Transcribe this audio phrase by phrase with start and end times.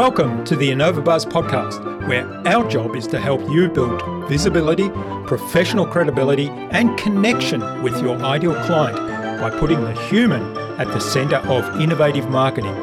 [0.00, 4.88] Welcome to the InnovaBuzz podcast, where our job is to help you build visibility,
[5.26, 8.96] professional credibility, and connection with your ideal client
[9.38, 12.74] by putting the human at the center of innovative marketing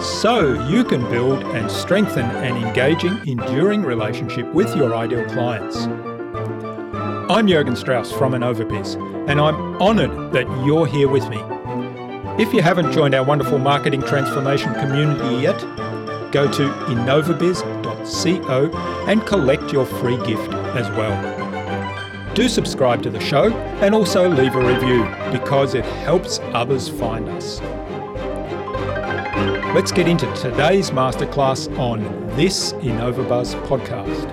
[0.00, 5.88] so you can build and strengthen an engaging, enduring relationship with your ideal clients.
[7.28, 11.38] I'm Jurgen Strauss from InnovaBiz, and I'm honored that you're here with me.
[12.40, 15.60] If you haven't joined our wonderful marketing transformation community yet,
[16.32, 18.70] go to innovabiz.co
[19.06, 22.34] and collect your free gift as well.
[22.34, 27.28] Do subscribe to the show and also leave a review because it helps others find
[27.28, 27.60] us.
[29.74, 32.00] Let's get into today's masterclass on
[32.36, 34.30] this InnovaBuzz podcast.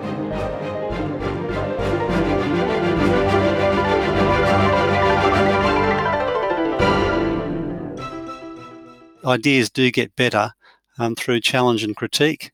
[9.25, 10.53] Ideas do get better
[10.99, 12.51] um, through challenge and critique.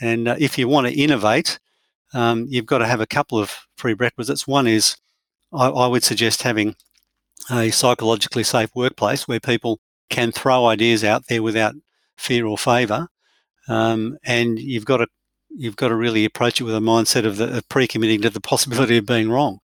[0.00, 1.58] And uh, if you want to innovate,
[2.14, 4.46] um, you've got to have a couple of prerequisites.
[4.46, 4.96] One is
[5.52, 6.76] I, I, would suggest having
[7.50, 9.80] a psychologically safe workplace where people
[10.10, 11.74] can throw ideas out there without
[12.16, 13.08] fear or favour,
[13.68, 15.06] um, and you've got to
[15.50, 18.40] you've got to really approach it with a mindset of, the, of pre-committing to the
[18.40, 19.58] possibility of being wrong.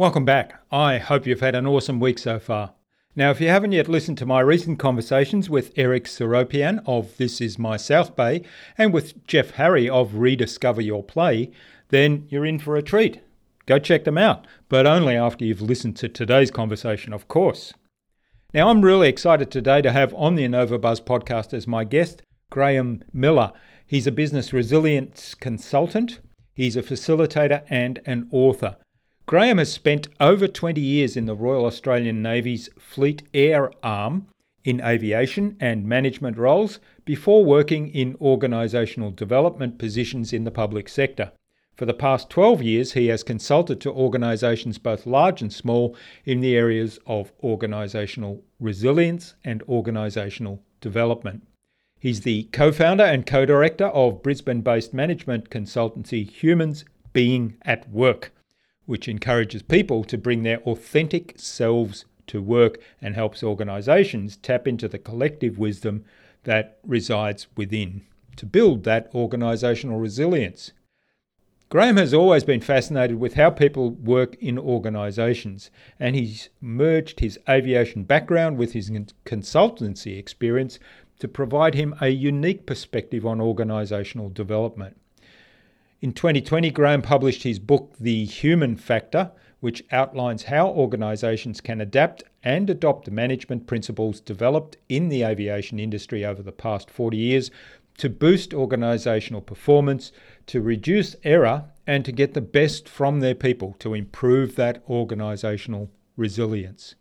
[0.00, 0.58] Welcome back.
[0.72, 2.72] I hope you've had an awesome week so far.
[3.14, 7.38] Now, if you haven't yet listened to my recent conversations with Eric Seropian of This
[7.38, 8.42] Is My South Bay
[8.78, 11.50] and with Jeff Harry of Rediscover Your Play,
[11.90, 13.20] then you're in for a treat.
[13.66, 17.74] Go check them out, but only after you've listened to today's conversation, of course.
[18.54, 23.04] Now, I'm really excited today to have on the InnovaBuzz podcast as my guest Graham
[23.12, 23.52] Miller.
[23.86, 26.20] He's a business resilience consultant,
[26.54, 28.78] he's a facilitator, and an author.
[29.30, 34.26] Graham has spent over 20 years in the Royal Australian Navy's Fleet Air Arm
[34.64, 41.30] in aviation and management roles before working in organisational development positions in the public sector.
[41.76, 46.40] For the past 12 years, he has consulted to organisations both large and small in
[46.40, 51.46] the areas of organisational resilience and organisational development.
[52.00, 57.88] He's the co founder and co director of Brisbane based management consultancy Humans Being at
[57.88, 58.32] Work
[58.90, 64.88] which encourages people to bring their authentic selves to work and helps organisations tap into
[64.88, 66.04] the collective wisdom
[66.42, 68.02] that resides within
[68.34, 70.72] to build that organisational resilience.
[71.68, 75.70] Graham has always been fascinated with how people work in organisations,
[76.00, 78.90] and he's merged his aviation background with his
[79.24, 80.80] consultancy experience
[81.20, 84.99] to provide him a unique perspective on organisational development.
[86.02, 92.22] In 2020, Graham published his book, The Human Factor, which outlines how organisations can adapt
[92.42, 97.50] and adopt management principles developed in the aviation industry over the past 40 years
[97.98, 100.10] to boost organisational performance,
[100.46, 105.90] to reduce error, and to get the best from their people to improve that organisational
[106.16, 106.94] resilience.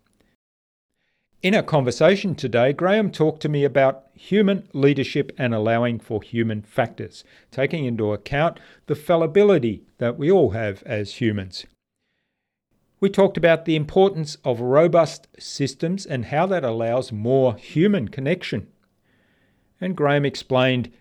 [1.42, 6.62] In our conversation today, Graham talked to me about human leadership and allowing for human
[6.62, 11.66] factors, taking into account the fallibility that we all have as humans.
[13.00, 18.68] We talked about the importance of robust systems and how that allows more human connection.
[19.80, 20.92] And Graham explained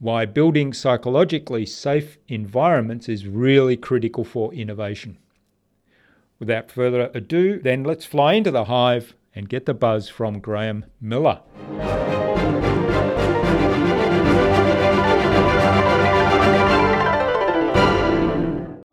[0.00, 5.18] why building psychologically safe environments is really critical for innovation.
[6.40, 10.84] Without further ado, then let's fly into the hive and get the buzz from Graham
[11.00, 11.40] Miller.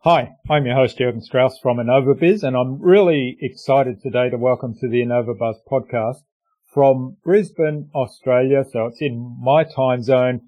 [0.03, 4.73] Hi, I'm your host Jurgen Strauss from InnovaBiz, and I'm really excited today to welcome
[4.79, 6.23] to the InnovaBuzz podcast
[6.73, 8.63] from Brisbane, Australia.
[8.67, 10.41] So it's in my time zone.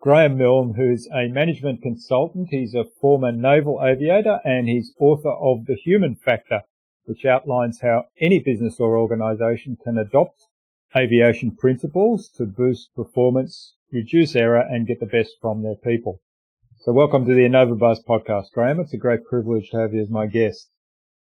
[0.00, 2.48] Graham Milne, who's a management consultant.
[2.50, 6.62] He's a former naval aviator and he's author of The Human Factor,
[7.06, 10.42] which outlines how any business or organization can adopt
[10.94, 16.20] aviation principles to boost performance, reduce error, and get the best from their people.
[16.78, 18.80] So welcome to the InnovaBuzz podcast, Graham.
[18.80, 20.68] It's a great privilege to have you as my guest.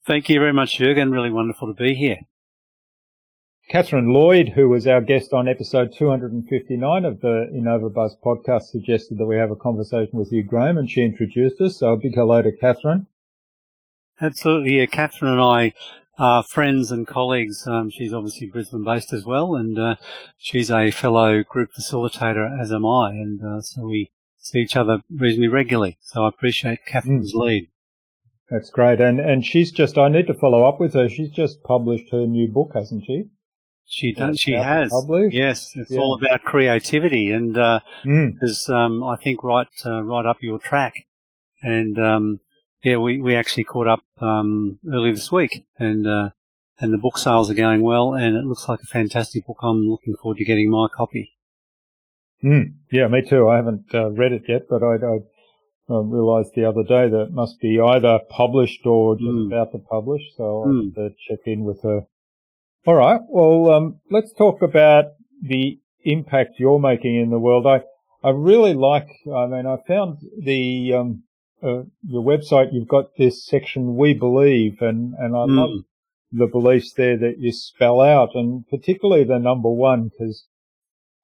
[0.05, 1.11] Thank you very much, Jurgen.
[1.11, 2.19] Really wonderful to be here.
[3.69, 9.25] Catherine Lloyd, who was our guest on episode 259 of the InnovaBuzz podcast, suggested that
[9.25, 11.77] we have a conversation with you, Graham, and she introduced us.
[11.77, 13.07] So a big hello to Catherine.
[14.21, 14.79] Absolutely.
[14.79, 15.73] Yeah, Catherine and I
[16.17, 17.67] are friends and colleagues.
[17.67, 19.95] Um, she's obviously Brisbane based as well, and uh,
[20.37, 23.11] she's a fellow group facilitator, as am I.
[23.11, 25.97] And uh, so we see each other reasonably regularly.
[26.01, 27.39] So I appreciate Catherine's mm.
[27.39, 27.69] lead.
[28.49, 29.01] That's great.
[29.01, 31.09] And and she's just I need to follow up with her.
[31.09, 33.25] She's just published her new book, hasn't she?
[33.87, 34.39] She does.
[34.39, 34.91] She has.
[34.91, 35.35] Published.
[35.35, 35.99] Yes, it's yeah.
[35.99, 38.33] all about creativity, and uh, mm.
[38.41, 40.93] is um, I think right uh, right up your track.
[41.61, 42.39] And um,
[42.83, 46.29] yeah, we, we actually caught up um, early this week, and uh,
[46.79, 49.57] and the book sales are going well, and it looks like a fantastic book.
[49.61, 51.33] I'm looking forward to getting my copy.
[52.43, 52.73] Mm.
[52.91, 53.47] Yeah, me too.
[53.47, 55.19] I haven't uh, read it yet, but I, I
[55.87, 59.47] I realised the other day that it must be either published or just mm.
[59.47, 60.85] about to publish, so I'll mm.
[60.85, 62.01] have to check in with her.
[62.87, 63.21] All right.
[63.29, 65.05] Well, um, let's talk about
[65.41, 67.67] the impact you're making in the world.
[67.67, 67.81] I,
[68.23, 71.23] I really like, I mean, I found the, um,
[71.65, 75.57] uh, the website, you've got this section, We Believe, and, and I mm.
[75.57, 75.85] love
[76.31, 80.45] the beliefs there that you spell out, and particularly the number one, because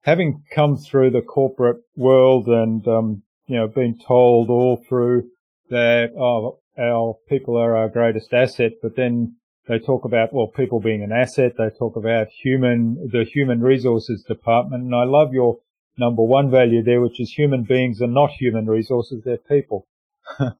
[0.01, 5.29] having come through the corporate world and, um, you know, been told all through
[5.69, 9.35] that, oh, our people are our greatest asset, but then
[9.67, 11.53] they talk about, well, people being an asset.
[11.57, 14.83] They talk about human, the human resources department.
[14.83, 15.59] And I love your
[15.97, 19.21] number one value there, which is human beings are not human resources.
[19.23, 19.87] They're people.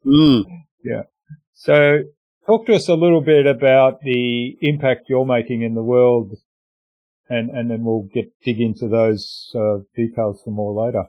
[0.05, 0.43] Mm.
[0.83, 1.03] Yeah.
[1.53, 1.99] So
[2.47, 6.33] talk to us a little bit about the impact you're making in the world
[7.31, 11.05] and, and then we'll get dig into those uh, details some more later.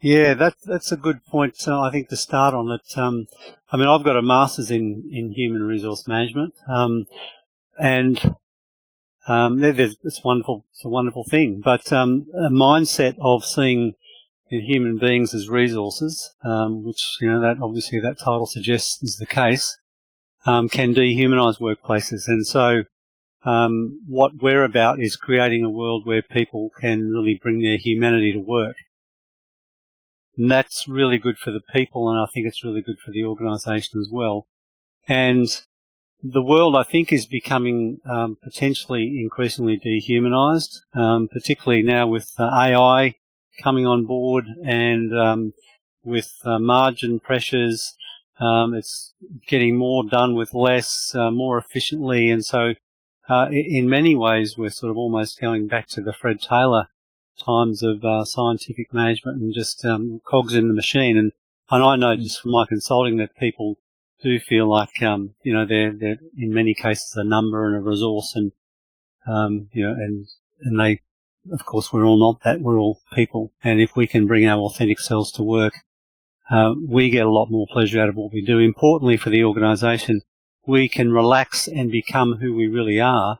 [0.00, 1.56] Yeah, that's that's a good point.
[1.66, 2.98] Uh, I think to start on it.
[2.98, 3.26] Um,
[3.70, 7.06] I mean, I've got a master's in in human resource management, um,
[7.78, 8.36] and
[9.26, 10.64] um, it's wonderful.
[10.72, 11.60] It's a wonderful thing.
[11.64, 13.94] But um, a mindset of seeing
[14.60, 19.26] human beings as resources, um, which you know that obviously that title suggests is the
[19.26, 19.76] case,
[20.46, 22.26] um, can dehumanise workplaces.
[22.26, 22.84] And so,
[23.44, 28.40] what we're about is creating a world where people can really bring their humanity to
[28.40, 28.76] work.
[30.36, 33.24] And that's really good for the people, and I think it's really good for the
[33.24, 34.46] organisation as well.
[35.06, 35.46] And
[36.22, 42.44] the world, I think, is becoming um, potentially increasingly dehumanised, um, particularly now with uh,
[42.44, 43.16] AI
[43.60, 45.52] coming on board and um,
[46.04, 47.94] with uh, margin pressures.
[48.40, 49.14] Um, it's
[49.46, 52.74] getting more done with less, uh, more efficiently, and so
[53.28, 56.88] uh, in many ways, we're sort of almost going back to the Fred Taylor
[57.38, 61.16] times of uh, scientific management and just um, cogs in the machine.
[61.16, 61.32] And,
[61.70, 63.78] and I know just from my consulting that people
[64.22, 67.80] do feel like, um, you know, they're, they're in many cases a number and a
[67.80, 68.52] resource and,
[69.26, 70.26] um, you know, and,
[70.60, 71.00] and they,
[71.50, 72.60] of course, we're all not that.
[72.60, 73.52] We're all people.
[73.64, 75.74] And if we can bring our authentic selves to work,
[76.50, 78.58] uh, we get a lot more pleasure out of what we do.
[78.58, 80.20] Importantly for the organisation,
[80.66, 83.38] we can relax and become who we really are.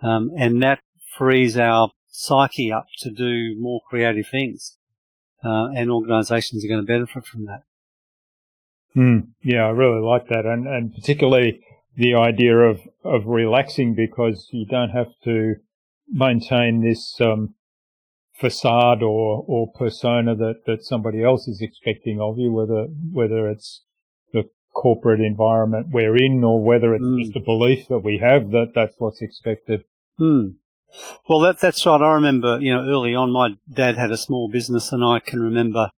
[0.00, 0.80] Um, and that
[1.16, 4.78] frees our psyche up to do more creative things.
[5.44, 7.64] Uh, and organisations are going to benefit from that.
[8.96, 11.60] Mm, yeah, I really like that, and and particularly
[11.96, 15.56] the idea of of relaxing because you don't have to
[16.08, 17.54] maintain this um,
[18.34, 23.82] facade or or persona that that somebody else is expecting of you, whether whether it's
[24.32, 27.22] the corporate environment we're in or whether it's mm.
[27.22, 29.84] just a belief that we have that that's what's expected.
[30.18, 30.54] Mm.
[31.28, 32.00] Well, that, that's right.
[32.00, 35.40] I remember, you know, early on, my dad had a small business, and I can
[35.40, 35.90] remember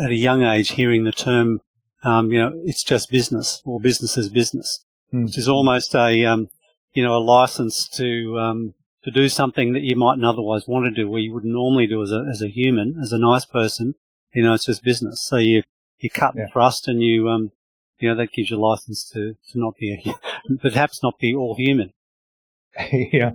[0.00, 1.60] at a young age hearing the term,
[2.02, 5.24] um, you know, it's just business or business is business, mm.
[5.24, 6.48] which is almost a, um,
[6.92, 10.90] you know, a license to um, to do something that you mightn't otherwise want to
[10.90, 13.94] do, or you wouldn't normally do as a as a human, as a nice person.
[14.34, 15.24] You know, it's just business.
[15.24, 15.62] So you
[15.98, 16.46] you cut yeah.
[16.46, 17.52] the thrust, and you um,
[17.98, 21.54] you know, that gives you license to to not be a, perhaps not be all
[21.56, 21.92] human.
[22.92, 23.32] yeah.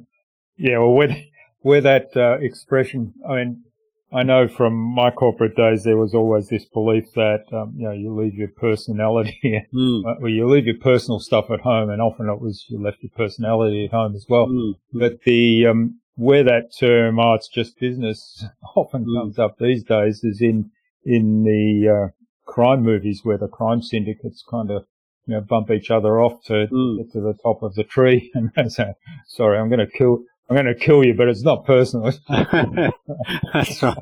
[0.58, 1.24] Yeah, well, where,
[1.62, 3.64] where that uh, expression, I mean,
[4.12, 7.94] I know from my corporate days there was always this belief that um, you know
[7.94, 9.40] you leave your personality,
[9.74, 10.04] mm.
[10.20, 13.12] well, you leave your personal stuff at home, and often it was you left your
[13.16, 14.48] personality at home as well.
[14.48, 14.74] Mm.
[14.94, 19.20] But the um, where that term "oh, it's just business" often mm.
[19.20, 20.72] comes up these days is in
[21.04, 22.08] in the uh,
[22.46, 24.86] crime movies where the crime syndicates kind of
[25.28, 26.98] you know bump each other off to hmm.
[26.98, 28.94] get to the top of the tree and say,
[29.28, 32.12] "Sorry, I'm going to kill." I'm going to kill you, but it's not personal.
[32.28, 33.98] that's right.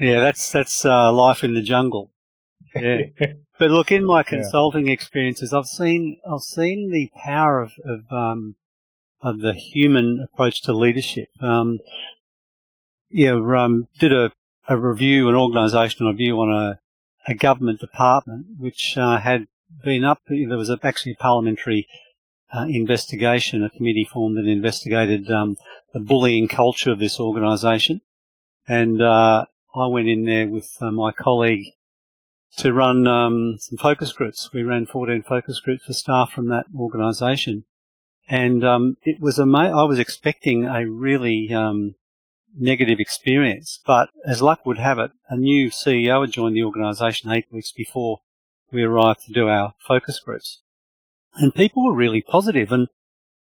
[0.00, 2.10] Yeah, that's that's uh, life in the jungle.
[2.74, 3.02] Yeah.
[3.58, 4.94] but look, in my consulting yeah.
[4.94, 8.56] experiences, I've seen I've seen the power of of, um,
[9.22, 11.28] of the human approach to leadership.
[11.40, 11.78] Um,
[13.08, 14.32] yeah, um, did a,
[14.68, 16.80] a review, an organisational review on a,
[17.26, 19.46] a government department which uh, had
[19.84, 20.22] been up.
[20.28, 21.86] There was a, actually a parliamentary
[22.52, 25.56] uh, investigation, a committee formed that investigated um,
[25.92, 28.00] the bullying culture of this organisation.
[28.66, 31.66] And uh, I went in there with uh, my colleague
[32.58, 34.50] to run um, some focus groups.
[34.52, 37.64] We ran 14 focus groups for staff from that organisation,
[38.28, 41.94] and um, it was ama- I was expecting a really um,
[42.58, 47.30] negative experience, but as luck would have it, a new CEO had joined the organisation
[47.30, 48.20] eight weeks before
[48.72, 50.60] we arrived to do our focus groups,
[51.38, 52.88] and people were really positive, and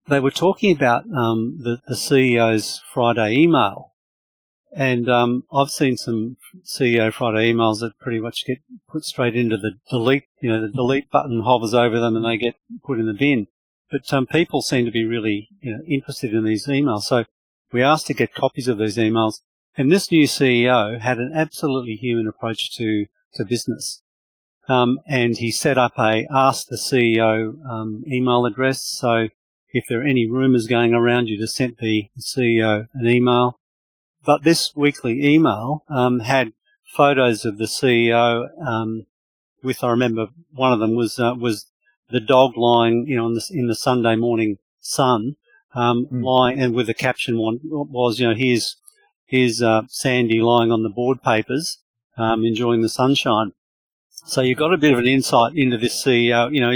[0.08, 3.94] they were talking about um, the, the CEO's Friday email
[4.76, 8.60] and um, I've seen some CEO Friday emails that pretty much get
[8.90, 10.24] put straight into the delete.
[10.42, 13.48] You know, the delete button hovers over them and they get put in the bin.
[13.92, 17.04] But um, people seem to be really you know, interested in these emails.
[17.04, 17.26] So
[17.72, 19.42] we asked to get copies of these emails.
[19.78, 24.02] And this new CEO had an absolutely human approach to, to business.
[24.70, 28.84] Um, and he set up a ask the CEO um, email address.
[28.84, 29.28] So
[29.74, 33.60] if there are any rumours going around, you just sent the CEO an email.
[34.26, 36.54] But this weekly email um, had
[36.86, 38.48] photos of the CEO.
[38.66, 39.06] Um,
[39.62, 41.66] with I remember one of them was uh, was
[42.10, 45.36] the dog lying, you know, in the, in the Sunday morning sun,
[45.74, 46.24] um, mm.
[46.24, 48.78] lying, and with the caption one was, you know, here's
[49.26, 51.80] here's uh, Sandy lying on the board papers,
[52.18, 53.54] um, enjoying the sunshine.
[54.26, 56.54] So you got a bit of an insight into this CEO.
[56.54, 56.72] You know,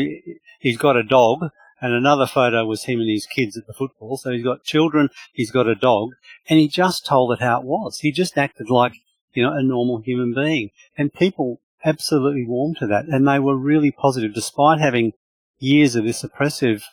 [0.59, 1.49] he's got a dog,
[1.81, 4.17] and another photo was him and his kids at the football.
[4.17, 6.11] So he's got children, he's got a dog,
[6.49, 7.99] and he just told it how it was.
[7.99, 8.93] He just acted like,
[9.33, 10.71] you know, a normal human being.
[10.97, 13.05] And people absolutely warmed to that.
[13.05, 15.13] And they were really positive, despite having
[15.59, 16.83] years of this oppressive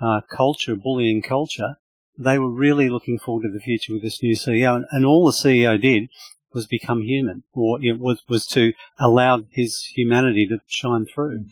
[0.00, 1.76] uh, culture, bullying culture.
[2.18, 4.76] They were really looking forward to the future with this new CEO.
[4.76, 6.08] And, and all the CEO did
[6.56, 11.44] was become human, or it was, was to allow his humanity to shine through.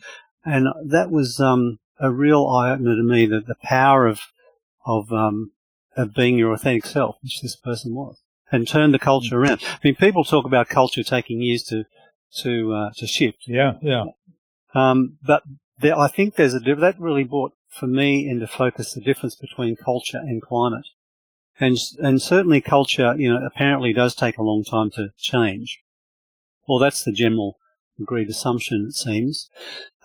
[0.43, 4.19] And that was, um, a real eye opener to me that the power of
[4.85, 5.51] of um,
[5.95, 8.17] of being your authentic self, which this person was,
[8.51, 9.61] and turn the culture around.
[9.63, 11.85] I mean, people talk about culture taking years to
[12.41, 13.43] to uh, to shift.
[13.47, 14.05] Yeah, yeah.
[14.73, 15.43] Um, but
[15.79, 19.75] there, I think there's a that really brought for me into focus the difference between
[19.75, 20.87] culture and climate,
[21.59, 25.79] and and certainly culture, you know, apparently does take a long time to change.
[26.67, 27.57] Well, that's the general
[27.99, 29.49] agreed assumption, it seems.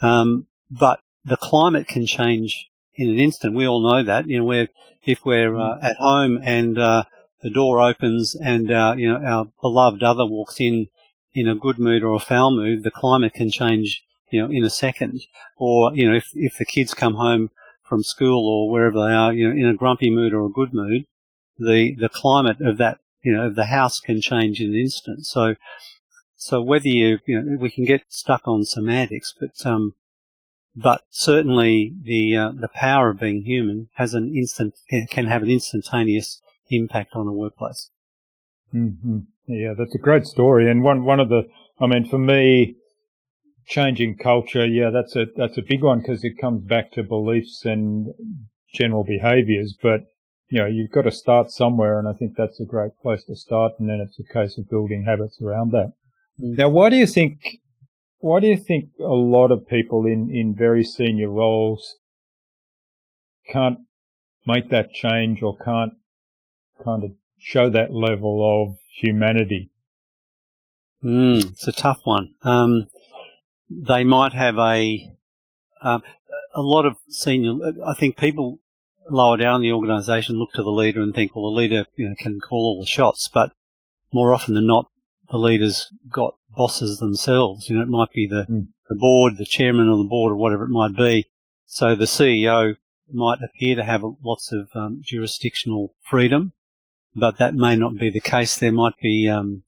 [0.01, 3.57] Um, but the climate can change in an instant.
[3.57, 4.29] We all know that.
[4.29, 4.69] You know, we're,
[5.05, 7.05] if we're uh, at home and uh,
[7.43, 10.89] the door opens and uh, you know our beloved other walks in
[11.33, 14.05] in a good mood or a foul mood, the climate can change.
[14.31, 15.23] You know, in a second.
[15.57, 17.51] Or you know, if if the kids come home
[17.83, 20.73] from school or wherever they are, you know, in a grumpy mood or a good
[20.73, 21.07] mood,
[21.61, 25.27] the the climate of that you know of the house can change in an instant.
[25.27, 25.55] So
[26.37, 29.95] so whether you you know we can get stuck on semantics, but um,
[30.75, 34.75] but certainly the uh, the power of being human has an instant
[35.11, 36.41] can have an instantaneous
[36.71, 37.91] impact on a workplace.
[38.75, 39.19] Mm-hmm.
[39.49, 41.43] Yeah, that's a great story, and one one of the
[41.81, 42.77] I mean for me,
[43.67, 47.65] changing culture, yeah, that's a that's a big one because it comes back to beliefs
[47.65, 48.15] and
[48.73, 50.03] general behaviours, but
[50.51, 53.37] you know, you've got to start somewhere, and I think that's a great place to
[53.37, 55.93] start, and then it's a case of building habits around that.
[56.41, 56.59] Mm.
[56.59, 57.61] Now, why do you think
[58.19, 61.97] why do you think a lot of people in, in very senior roles
[63.51, 63.79] can't
[64.47, 65.95] make that change or can't
[66.85, 69.71] kind of show that level of humanity?
[71.03, 72.35] Mm, it's a tough one.
[72.43, 72.89] Um,
[73.71, 75.11] they might have a
[75.81, 76.03] um,
[76.55, 77.55] a lot of senior.
[77.87, 78.59] I think people
[79.13, 82.15] lower down the organisation look to the leader and think, well, the leader you know,
[82.19, 83.29] can call all the shots.
[83.33, 83.53] But
[84.13, 84.87] more often than not,
[85.31, 87.69] the leaders got bosses themselves.
[87.69, 88.69] You know, it might be the, mm.
[88.89, 91.27] the board, the chairman of the board, or whatever it might be.
[91.67, 92.77] So the CEO
[93.13, 96.53] might appear to have lots of um, jurisdictional freedom,
[97.15, 98.57] but that may not be the case.
[98.57, 99.63] There might be um,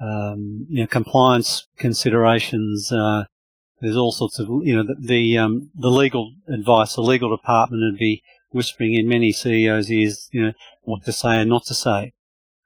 [0.00, 2.90] um, you know, compliance considerations.
[2.92, 3.24] Uh,
[3.80, 7.82] there's all sorts of you know the the, um, the legal advice, the legal department
[7.82, 8.22] would be
[8.54, 12.12] whispering in many CEOs' ears, you know, what to say and not to say.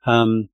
[0.07, 0.49] Um,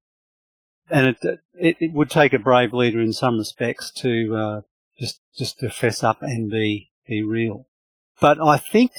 [0.90, 4.60] and it, it, it would take a brave leader in some respects to uh,
[4.98, 7.66] just just to fess up and be be real.
[8.20, 8.92] But I think,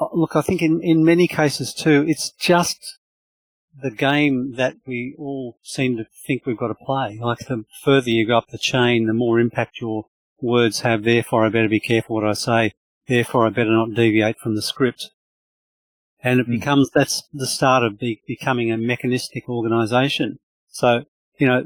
[0.00, 2.98] uh, look, I think in in many cases too, it's just
[3.82, 7.18] the game that we all seem to think we've got to play.
[7.20, 10.06] Like the further you go up the chain, the more impact your
[10.40, 11.04] words have.
[11.04, 12.74] Therefore, I better be careful what I say.
[13.06, 15.10] Therefore, I better not deviate from the script.
[16.22, 16.58] And it mm.
[16.58, 20.38] becomes that's the start of be, becoming a mechanistic organisation
[20.76, 21.04] so,
[21.38, 21.64] you know,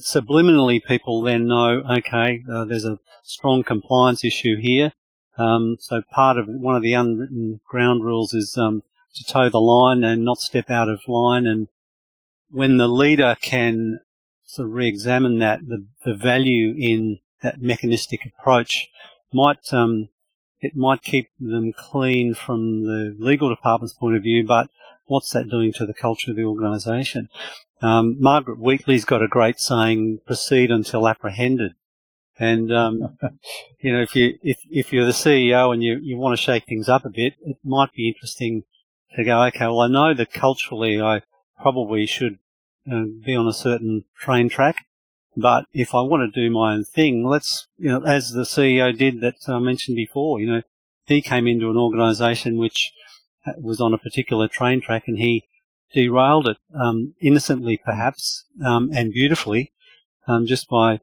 [0.00, 4.92] subliminally people then know, okay, uh, there's a strong compliance issue here.
[5.36, 8.84] Um, so part of one of the unwritten ground rules is um,
[9.16, 11.44] to toe the line and not step out of line.
[11.44, 11.66] And
[12.50, 13.98] when the leader can
[14.44, 18.90] sort of re-examine that, the, the value in that mechanistic approach
[19.32, 20.08] might um,
[20.62, 24.70] it might keep them clean from the legal department's point of view, but
[25.06, 27.28] what's that doing to the culture of the organisation?
[27.82, 31.72] Um, Margaret Wheatley's got a great saying: "Proceed until apprehended."
[32.38, 33.18] And um,
[33.80, 36.64] you know, if you if if you're the CEO and you you want to shake
[36.66, 38.62] things up a bit, it might be interesting
[39.16, 39.42] to go.
[39.46, 41.22] Okay, well, I know that culturally, I
[41.60, 42.38] probably should
[42.90, 44.86] uh, be on a certain train track,
[45.36, 48.96] but if I want to do my own thing, let's you know, as the CEO
[48.96, 50.62] did that I mentioned before, you know,
[51.06, 52.92] he came into an organisation which
[53.58, 55.44] was on a particular train track and he
[55.92, 59.72] derailed it um, innocently, perhaps, um, and beautifully,
[60.26, 61.00] um, just by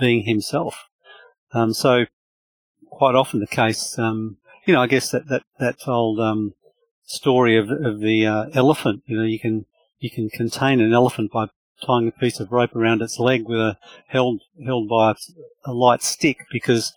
[0.00, 0.86] being himself.
[1.52, 2.06] Um, so,
[2.86, 6.54] quite often the case, um, you know, I guess that that that old um,
[7.04, 9.02] story of of the uh, elephant.
[9.06, 9.66] You know, you can
[9.98, 11.46] you can contain an elephant by
[11.84, 13.76] tying a piece of rope around its leg with a
[14.08, 15.14] held held by
[15.64, 16.92] a light stick because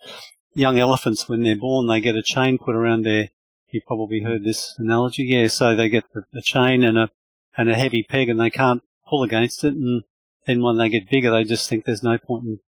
[0.54, 3.28] young elephants when they're born they get a chain put around their
[3.70, 7.10] you probably heard this analogy yeah so they get the, the chain and a
[7.56, 10.04] and a heavy peg and they can't pull against it and
[10.46, 12.58] then when they get bigger they just think there's no point in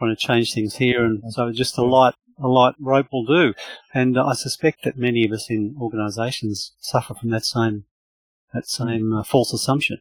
[0.00, 3.52] trying to change things here, and so just a light a light rope will do.
[3.92, 7.84] And I suspect that many of us in organisations suffer from that same
[8.54, 9.98] that same uh, false assumption.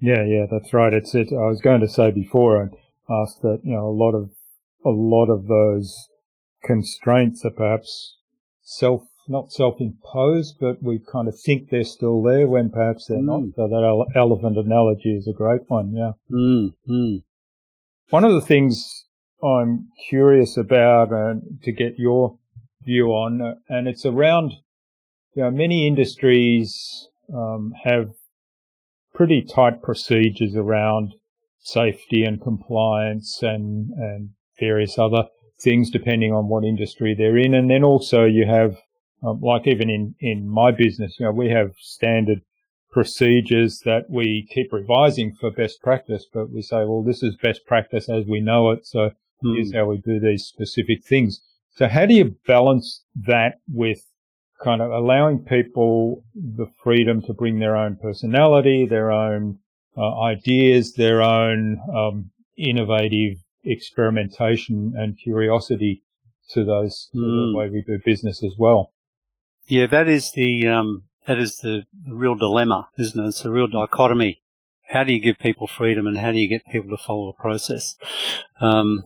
[0.00, 0.92] Yeah, yeah, that's right.
[0.92, 1.28] It's it.
[1.32, 2.72] I was going to say before and
[3.10, 4.30] ask that you know a lot of
[4.84, 6.08] a lot of those
[6.64, 8.16] constraints are perhaps
[8.62, 13.24] self not self-imposed, but we kind of think they're still there when perhaps they're mm.
[13.24, 13.54] not.
[13.56, 15.92] So that elephant analogy is a great one.
[15.94, 16.12] Yeah.
[16.32, 17.22] Mm, mm.
[18.10, 19.04] One of the things
[19.42, 22.38] I'm curious about and to get your
[22.82, 24.52] view on, and it's around,
[25.34, 28.10] you know, many industries um, have
[29.18, 31.12] pretty tight procedures around
[31.58, 35.24] safety and compliance and, and various other
[35.60, 37.52] things depending on what industry they're in.
[37.52, 38.76] And then also you have,
[39.26, 42.42] um, like even in, in my business, you know, we have standard
[42.92, 47.66] procedures that we keep revising for best practice, but we say, well, this is best
[47.66, 48.86] practice as we know it.
[48.86, 49.10] So
[49.44, 49.56] mm.
[49.56, 51.42] here's how we do these specific things.
[51.74, 53.98] So how do you balance that with
[54.62, 59.58] kind of allowing people the freedom to bring their own personality, their own
[59.96, 66.02] uh, ideas, their own um, innovative experimentation and curiosity
[66.50, 67.20] to those mm.
[67.20, 67.56] the hmm.
[67.56, 68.92] way we do business as well.
[69.66, 73.28] Yeah, that is the um, that is the, the real dilemma, isn't it?
[73.28, 74.40] It's a real dichotomy.
[74.88, 77.34] How do you give people freedom and how do you get people to follow a
[77.34, 77.96] process?
[78.62, 79.04] Um,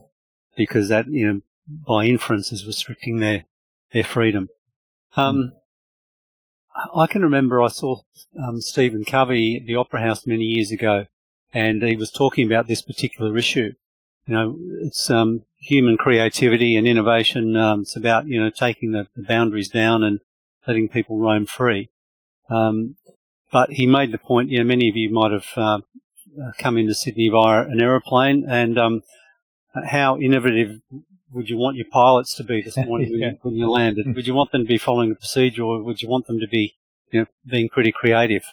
[0.55, 3.43] because that, you know, by inference is restricting their,
[3.91, 4.47] their freedom.
[5.15, 5.53] Um,
[6.95, 8.01] I can remember I saw
[8.41, 11.05] um, Stephen Covey at the Opera House many years ago,
[11.53, 13.73] and he was talking about this particular issue.
[14.25, 17.55] You know, it's um, human creativity and innovation.
[17.55, 20.19] Um, it's about you know taking the, the, boundaries down and
[20.67, 21.89] letting people roam free.
[22.49, 22.95] Um,
[23.51, 25.79] but he made the point, you know, many of you might have uh,
[26.57, 29.03] come into Sydney via an aeroplane, and um,
[29.85, 30.79] how innovative
[31.33, 33.31] would you want your pilots to be this morning yeah.
[33.41, 34.15] when you landed?
[34.15, 36.47] Would you want them to be following the procedure, or would you want them to
[36.47, 36.75] be,
[37.11, 38.43] you know, being pretty creative?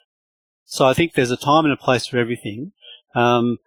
[0.65, 2.73] So I think there's a time and a place for everything.
[3.15, 3.59] Um,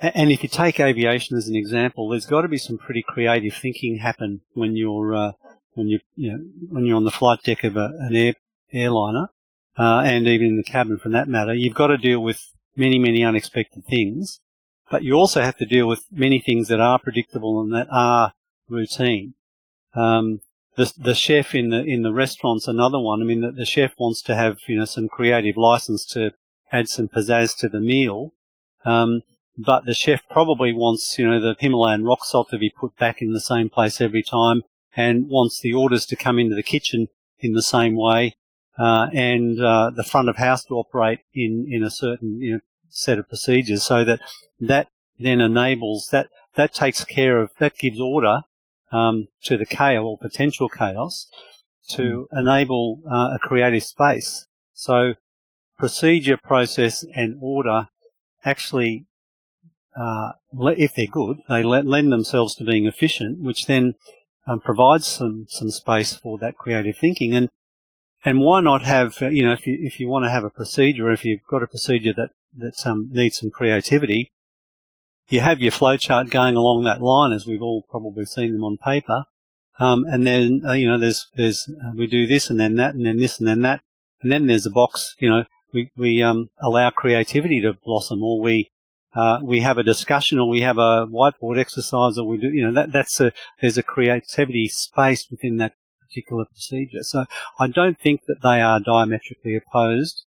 [0.00, 3.54] and if you take aviation as an example, there's got to be some pretty creative
[3.54, 5.32] thinking happen when you're uh,
[5.74, 6.38] when you, you know,
[6.70, 8.34] when you're on the flight deck of a, an air,
[8.72, 9.28] airliner
[9.78, 12.98] uh, and even in the cabin for that matter, you've got to deal with many,
[12.98, 14.40] many unexpected things.
[14.90, 18.32] But you also have to deal with many things that are predictable and that are
[18.70, 19.34] routine.
[19.94, 20.40] Um,
[20.76, 23.20] the, the chef in the in the restaurant's another one.
[23.20, 26.32] I mean, the, the chef wants to have you know some creative license to
[26.72, 28.32] add some pizzazz to the meal,
[28.84, 29.22] um,
[29.58, 33.20] but the chef probably wants you know the Himalayan rock salt to be put back
[33.20, 34.62] in the same place every time,
[34.96, 37.08] and wants the orders to come into the kitchen
[37.40, 38.34] in the same way,
[38.78, 42.60] uh, and uh, the front of house to operate in, in a certain you know,
[42.88, 44.20] set of procedures so that
[44.60, 48.42] that then enables that that takes care of that gives order
[48.92, 51.28] um, to the chaos or potential chaos
[51.90, 52.40] to mm.
[52.40, 54.46] enable uh, a creative space.
[54.72, 55.14] So
[55.78, 57.88] procedure, process, and order
[58.44, 59.06] actually,
[59.96, 63.94] uh, if they're good, they lend themselves to being efficient, which then
[64.46, 67.34] um, provides some some space for that creative thinking.
[67.34, 67.48] And
[68.24, 71.10] and why not have, you know, if you, if you want to have a procedure,
[71.10, 74.32] if you've got a procedure that, that um, needs some creativity,
[75.30, 78.76] you have your flowchart going along that line as we've all probably seen them on
[78.76, 79.24] paper.
[79.78, 82.94] Um, and then, uh, you know, there's, there's, uh, we do this and then that
[82.94, 83.80] and then this and then that.
[84.22, 88.40] And then there's a box, you know, we, we, um, allow creativity to blossom or
[88.40, 88.70] we,
[89.14, 92.66] uh, we have a discussion or we have a whiteboard exercise or we do, you
[92.66, 95.72] know, that, that's a, there's a creativity space within that
[96.06, 97.02] particular procedure.
[97.02, 97.24] So
[97.58, 100.24] I don't think that they are diametrically opposed.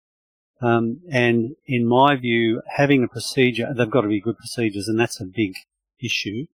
[0.61, 4.99] Um, and in my view, having a procedure, they've got to be good procedures, and
[4.99, 5.55] that's a big
[6.01, 6.45] issue.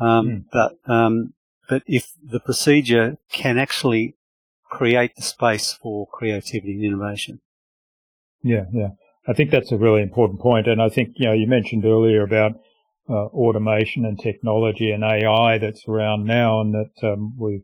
[0.00, 0.44] Um, mm.
[0.52, 1.34] But um,
[1.68, 4.16] but if the procedure can actually
[4.72, 7.40] create the space for creativity and innovation.
[8.42, 8.88] Yeah, yeah.
[9.28, 10.66] I think that's a really important point.
[10.66, 12.52] And I think, you know, you mentioned earlier about
[13.08, 17.62] uh, automation and technology and AI that's around now and that um, we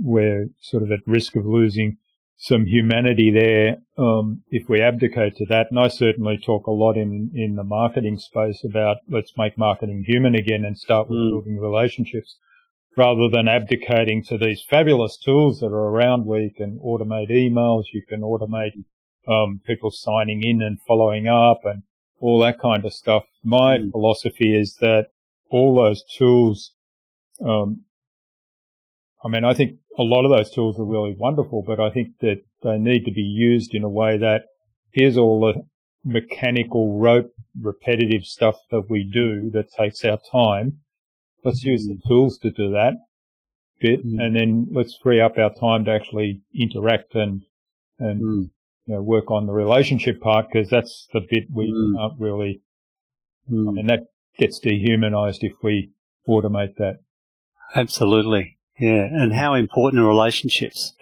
[0.00, 1.98] we're sort of at risk of losing
[2.40, 5.66] some humanity there um, if we abdicate to that.
[5.70, 10.04] And I certainly talk a lot in, in the marketing space about let's make marketing
[10.06, 11.30] human again and start with mm.
[11.30, 12.38] building relationships
[12.96, 17.84] rather than abdicating to these fabulous tools that are around where you can automate emails,
[17.92, 18.72] you can automate
[19.26, 21.82] um, people signing in and following up and
[22.20, 23.24] all that kind of stuff.
[23.42, 23.90] My mm.
[23.90, 25.08] philosophy is that
[25.50, 26.72] all those tools,
[27.44, 27.82] um,
[29.24, 32.18] I mean, I think a lot of those tools are really wonderful, but I think
[32.20, 34.44] that they need to be used in a way that
[34.92, 35.62] here's all the
[36.04, 40.78] mechanical rope repetitive stuff that we do that takes our time.
[41.44, 42.08] Let's use the mm.
[42.08, 42.94] tools to do that
[43.80, 44.20] bit mm.
[44.20, 47.42] and then let's free up our time to actually interact and,
[47.98, 48.50] and mm
[48.88, 52.00] you know, work on the relationship part because that's the bit we mm.
[52.00, 52.62] aren't really,
[53.50, 53.68] mm.
[53.68, 54.06] I mean, that
[54.38, 55.90] gets dehumanized if we
[56.26, 57.00] automate that.
[57.76, 58.57] Absolutely.
[58.78, 59.08] Yeah.
[59.10, 60.92] And how important are relationships?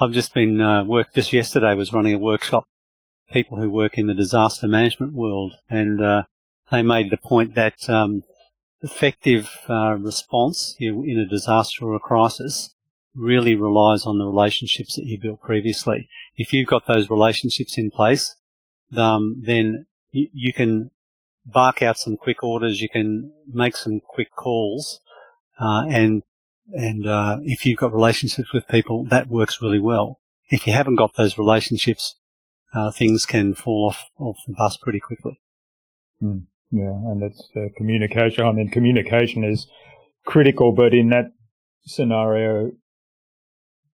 [0.00, 2.64] I've just been, uh, work, just yesterday was running a workshop,
[3.32, 6.22] people who work in the disaster management world and, uh,
[6.70, 8.22] they made the point that, um,
[8.82, 12.74] effective, uh, response in a disaster or a crisis
[13.14, 16.08] really relies on the relationships that you built previously.
[16.36, 18.36] If you've got those relationships in place,
[18.96, 20.90] um, then you, you, can
[21.46, 25.00] bark out some quick orders, you can make some quick calls,
[25.58, 26.22] uh, and
[26.72, 30.20] and uh, if you've got relationships with people, that works really well.
[30.48, 32.16] If you haven't got those relationships,
[32.74, 35.40] uh, things can fall off off the bus pretty quickly.
[36.22, 38.44] Mm, yeah, and it's uh, communication.
[38.44, 39.66] I mean, communication is
[40.24, 41.32] critical, but in that
[41.84, 42.72] scenario,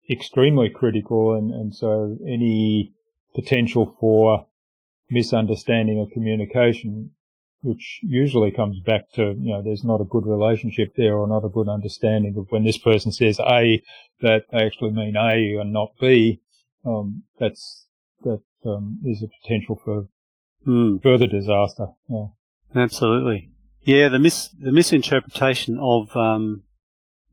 [0.09, 2.93] extremely critical, and, and so any
[3.35, 4.47] potential for
[5.09, 7.11] misunderstanding of communication,
[7.61, 11.43] which usually comes back to, you know, there's not a good relationship there or not
[11.43, 13.81] a good understanding of when this person says A,
[14.21, 16.39] that they actually mean A and not B.
[16.85, 17.85] Um, that's,
[18.23, 20.07] that, um, is a potential for
[20.65, 21.01] mm.
[21.03, 21.87] further disaster.
[22.09, 22.27] Yeah.
[22.75, 23.49] Absolutely.
[23.81, 26.63] Yeah, the mis, the misinterpretation of, um,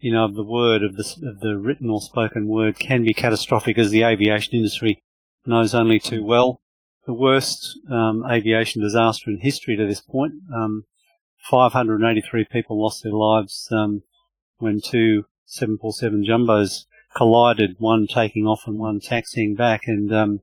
[0.01, 3.15] you know, of the word, of the, of the written or spoken word can be
[3.15, 5.03] catastrophic as the aviation industry
[5.45, 6.61] knows only too well.
[7.07, 10.35] The worst um, aviation disaster in history to this point.
[10.55, 10.85] Um,
[11.49, 14.03] 583 people lost their lives um,
[14.59, 20.40] when two 747 jumbos collided, one taking off and one taxiing back, and um,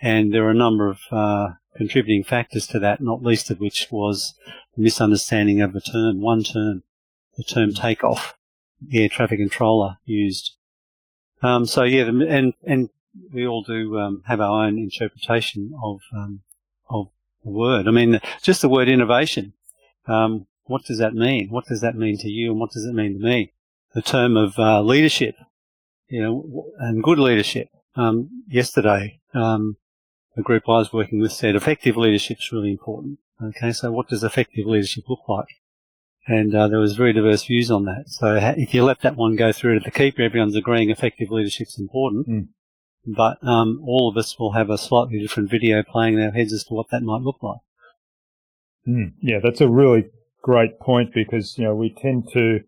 [0.00, 3.86] and there are a number of uh, contributing factors to that, not least of which
[3.90, 4.34] was
[4.76, 6.82] misunderstanding of a term, one term,
[7.36, 8.36] the term takeoff
[8.82, 10.56] The air traffic controller used.
[11.42, 12.88] Um, so yeah, and and
[13.32, 16.40] we all do um, have our own interpretation of um,
[16.88, 17.08] of
[17.44, 17.88] the word.
[17.88, 19.52] I mean, just the word innovation.
[20.06, 21.48] Um, what does that mean?
[21.48, 23.52] What does that mean to you, and what does it mean to me?
[23.94, 25.36] The term of uh, leadership,
[26.08, 27.68] you know, and good leadership.
[27.94, 29.76] Um, yesterday, um,
[30.34, 33.18] the group I was working with said effective leadership is really important.
[33.42, 35.48] Okay, so what does effective leadership look like?
[36.26, 38.08] and uh, there was very diverse views on that.
[38.08, 41.68] So if you let that one go through to the keeper, everyone's agreeing effective leadership
[41.68, 42.28] is important.
[42.28, 42.48] Mm.
[43.06, 46.52] But um, all of us will have a slightly different video playing in our heads
[46.52, 47.60] as to what that might look like.
[48.86, 49.12] Mm.
[49.20, 50.06] Yeah, that's a really
[50.42, 52.60] great point because you know we tend to,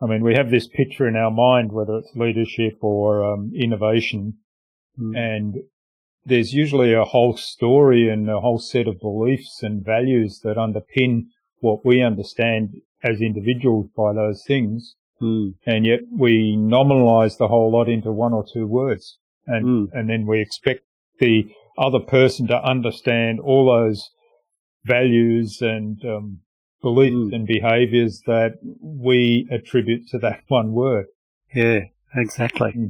[0.00, 4.38] I mean, we have this picture in our mind whether it's leadership or um, innovation,
[4.98, 5.16] mm.
[5.16, 5.56] and
[6.24, 11.26] there's usually a whole story and a whole set of beliefs and values that underpin
[11.58, 14.94] what we understand as individuals by those things.
[15.20, 15.54] Mm.
[15.66, 19.18] And yet we nominalize the whole lot into one or two words.
[19.46, 19.88] And, mm.
[19.92, 20.82] and then we expect
[21.18, 24.10] the other person to understand all those
[24.84, 26.40] values and, um,
[26.82, 27.34] beliefs mm.
[27.34, 31.06] and behaviors that we attribute to that one word.
[31.54, 31.80] Yeah,
[32.14, 32.72] exactly.
[32.72, 32.86] Hmm.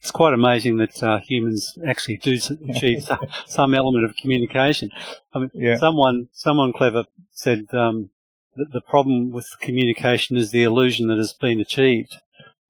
[0.00, 2.38] It's quite amazing that uh, humans actually do
[2.68, 4.90] achieve some, some, element of communication.
[5.32, 5.76] I mean, yeah.
[5.76, 8.10] someone someone clever said um,
[8.56, 12.16] that the problem with communication is the illusion that has been achieved,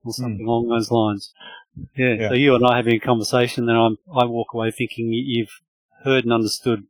[0.04, 0.22] or hmm.
[0.22, 0.48] something mm.
[0.48, 1.32] along those lines.
[1.96, 5.12] Yeah, yeah, So you and I having a conversation, then I'm, I walk away thinking
[5.12, 5.60] you've
[6.04, 6.84] heard and understood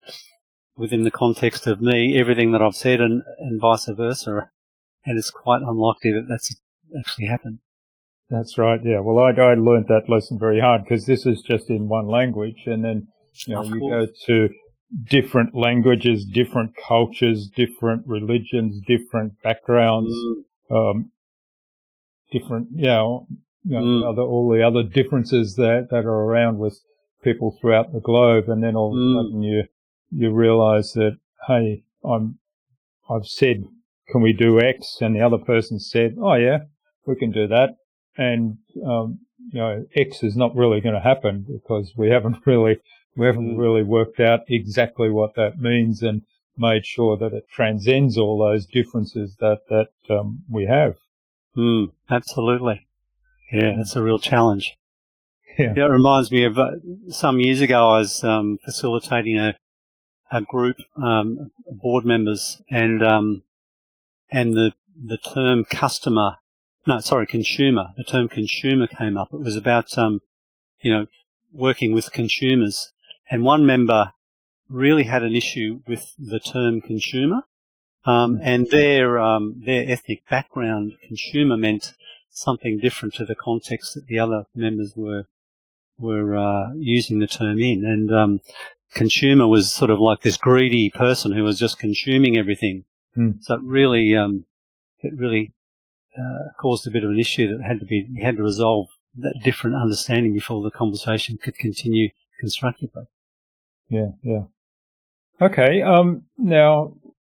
[0.77, 4.51] within the context of me, everything that I've said, and, and vice versa.
[5.07, 6.55] And it's quite unlikely that that's
[6.99, 7.59] actually happened.
[8.31, 8.81] That's right.
[8.83, 9.01] Yeah.
[9.01, 12.63] Well, I, I learned that lesson very hard because this is just in one language,
[12.67, 13.09] and then
[13.47, 14.49] you know you go to
[15.03, 20.13] different languages, different cultures, different religions, different backgrounds,
[20.71, 20.91] mm.
[20.91, 21.11] um,
[22.33, 23.27] different, you know,
[23.65, 24.13] you know mm.
[24.13, 26.81] other, all the other differences that, that are around with
[27.23, 28.49] people throughout the globe.
[28.49, 29.17] And then all of a mm.
[29.17, 29.65] sudden you,
[30.11, 32.39] you realize that, hey, I'm,
[33.11, 33.65] I've said,
[34.09, 34.99] can we do X?
[35.01, 36.59] And the other person said, oh yeah,
[37.07, 37.77] we can do that.
[38.17, 42.77] And, um, you know, X is not really going to happen because we haven't really
[43.17, 43.59] we haven't mm.
[43.59, 46.23] really worked out exactly what that means and
[46.57, 50.97] made sure that it transcends all those differences that that um, we have.
[51.57, 52.87] Mm, absolutely.
[53.53, 54.77] Yeah, that's a real challenge.
[55.59, 55.75] Yeah.
[55.77, 56.73] yeah it reminds me of uh,
[57.11, 59.57] some years ago I was um, facilitating a
[60.33, 63.45] a group um, board members and um,
[64.31, 66.39] and the the term customer
[66.87, 69.29] no sorry consumer the term consumer came up.
[69.33, 70.23] It was about um,
[70.81, 71.07] you know
[71.53, 72.93] working with consumers
[73.31, 74.13] and one member
[74.69, 77.43] really had an issue with the term consumer,
[78.05, 78.43] um, hmm.
[78.43, 81.95] and their um, their ethnic background, consumer meant
[82.35, 85.25] something different to the context that the other members were
[85.97, 88.41] were uh, using the term in, and um,
[88.93, 92.85] consumer was sort of like this greedy person who was just consuming everything.
[93.17, 93.43] Mm.
[93.43, 94.45] So it really um,
[95.01, 95.53] it really
[96.19, 99.41] uh, caused a bit of an issue that had to be had to resolve that
[99.45, 102.09] different understanding before the conversation could continue
[102.41, 103.05] constructively.
[103.89, 104.43] Yeah, yeah.
[105.41, 105.83] Okay.
[105.83, 106.95] Um, now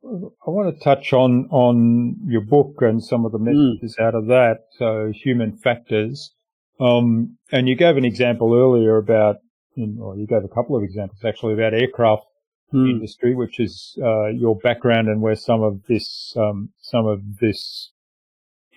[0.07, 3.45] I want to touch on on your book and some of the hmm.
[3.45, 4.05] messages mm.
[4.05, 4.59] out of that.
[4.79, 6.33] So human factors.
[6.79, 9.37] Um, and you gave an example earlier about,
[9.77, 12.25] or you gave a couple of examples actually about aircraft
[12.73, 12.90] mm.
[12.90, 17.92] industry, which is uh, your background and where some of this um, some of this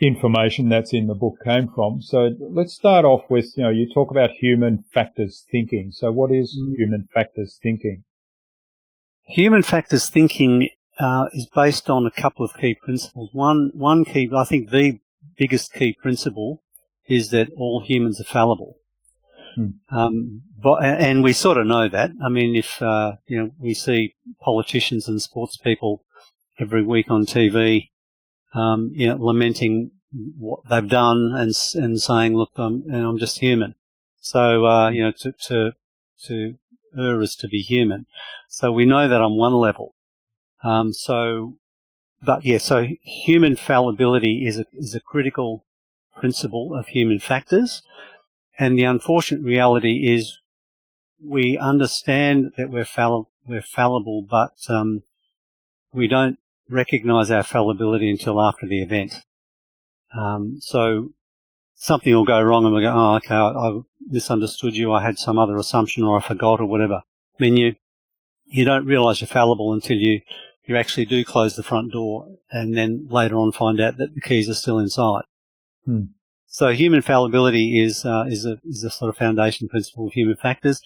[0.02, 2.02] information that's in the book came from.
[2.02, 5.92] So let's start off with, you know, you talk about human factors thinking.
[5.92, 6.76] So what is mm.
[6.78, 8.04] human factors thinking?
[9.28, 13.30] Human factors thinking uh, is based on a couple of key principles.
[13.34, 15.00] One, one key, I think the
[15.38, 16.62] biggest key principle
[17.08, 18.78] is that all humans are fallible.
[19.56, 19.68] Hmm.
[19.90, 22.12] Um, but, and we sort of know that.
[22.24, 26.04] I mean, if, uh, you know, we see politicians and sports people
[26.60, 27.90] every week on TV
[28.54, 29.92] um, you know, lamenting
[30.38, 33.76] what they've done and and saying, "Look, I'm I'm just human."
[34.20, 35.72] So uh, you know, to to
[36.26, 36.56] to
[36.98, 38.06] err is to be human.
[38.48, 39.94] So we know that on one level.
[40.64, 41.56] Um, so,
[42.22, 45.66] but yeah, so human fallibility is a is a critical
[46.18, 47.82] principle of human factors,
[48.58, 50.40] and the unfortunate reality is
[51.24, 55.04] we understand that we're fallible, we're fallible, but um,
[55.94, 56.38] we don't
[56.70, 59.24] recognize our fallibility until after the event.
[60.16, 61.10] Um, so
[61.76, 63.80] something will go wrong and we go, oh, okay, I, I,
[64.12, 64.92] misunderstood you.
[64.92, 67.04] I had some other assumption or I forgot or whatever.
[67.40, 67.76] I mean, you,
[68.46, 70.22] you don't realize you're fallible until you,
[70.70, 74.22] you actually do close the front door and then later on find out that the
[74.22, 75.24] keys are still inside.
[75.86, 76.04] Hmm.
[76.46, 80.36] So human fallibility is, uh, is a, is a sort of foundation principle of human
[80.36, 80.82] factors.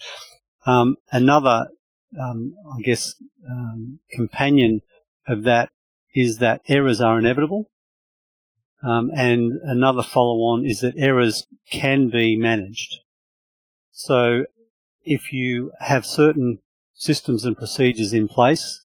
[0.66, 1.68] Um, another,
[2.20, 3.14] um, I guess,
[3.48, 4.80] um, companion
[5.26, 5.70] of that
[6.14, 7.70] is that errors are inevitable.
[8.82, 12.96] Um, and another follow on is that errors can be managed.
[13.90, 14.44] So
[15.02, 16.58] if you have certain
[16.92, 18.83] systems and procedures in place,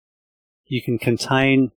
[0.69, 1.71] you can contain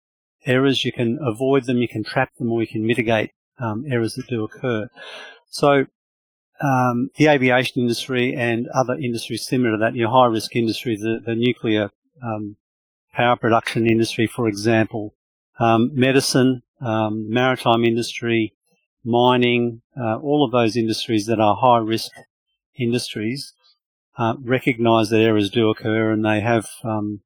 [0.45, 4.15] errors, you can avoid them, you can trap them, or you can mitigate um, errors
[4.15, 4.87] that do occur.
[5.49, 5.85] So
[6.61, 11.19] um, the aviation industry and other industries similar to that, your high risk industries, the,
[11.25, 11.89] the nuclear
[12.21, 12.57] um,
[13.13, 15.15] power production industry, for example,
[15.59, 18.53] um, medicine, um, maritime industry,
[19.03, 22.11] mining, uh, all of those industries that are high risk
[22.77, 23.53] industries
[24.17, 27.21] uh, recognise that errors do occur and they have um,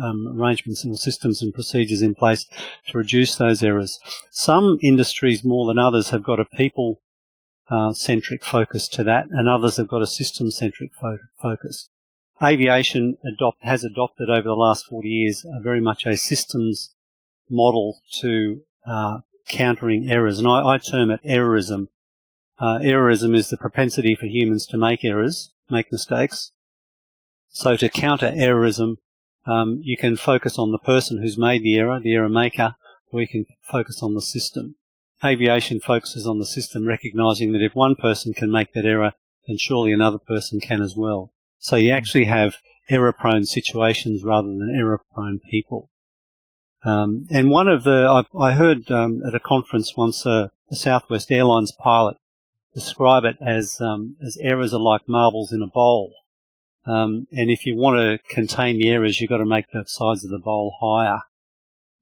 [0.00, 2.46] um, arrangements and systems and procedures in place
[2.88, 3.98] to reduce those errors.
[4.30, 7.00] Some industries more than others have got a people
[7.70, 11.88] uh, centric focus to that, and others have got a system centric fo- focus.
[12.42, 16.94] Aviation adopt, has adopted over the last 40 years a, very much a systems
[17.48, 21.88] model to uh, countering errors, and I, I, term it errorism.
[22.58, 26.52] Uh, errorism is the propensity for humans to make errors, make mistakes.
[27.50, 28.96] So to counter errorism,
[29.46, 32.76] um, you can focus on the person who's made the error, the error maker,
[33.10, 34.76] or you can focus on the system.
[35.24, 39.12] Aviation focuses on the system, recognizing that if one person can make that error,
[39.46, 41.32] then surely another person can as well.
[41.58, 42.56] So you actually have
[42.90, 45.90] error-prone situations rather than error-prone people.
[46.84, 50.76] Um, and one of the, I, I heard um, at a conference once uh, a
[50.76, 52.16] Southwest Airlines pilot
[52.74, 56.12] describe it as um, as errors are like marbles in a bowl.
[56.86, 60.24] Um, and if you want to contain the errors, you've got to make the sides
[60.24, 61.20] of the bowl higher,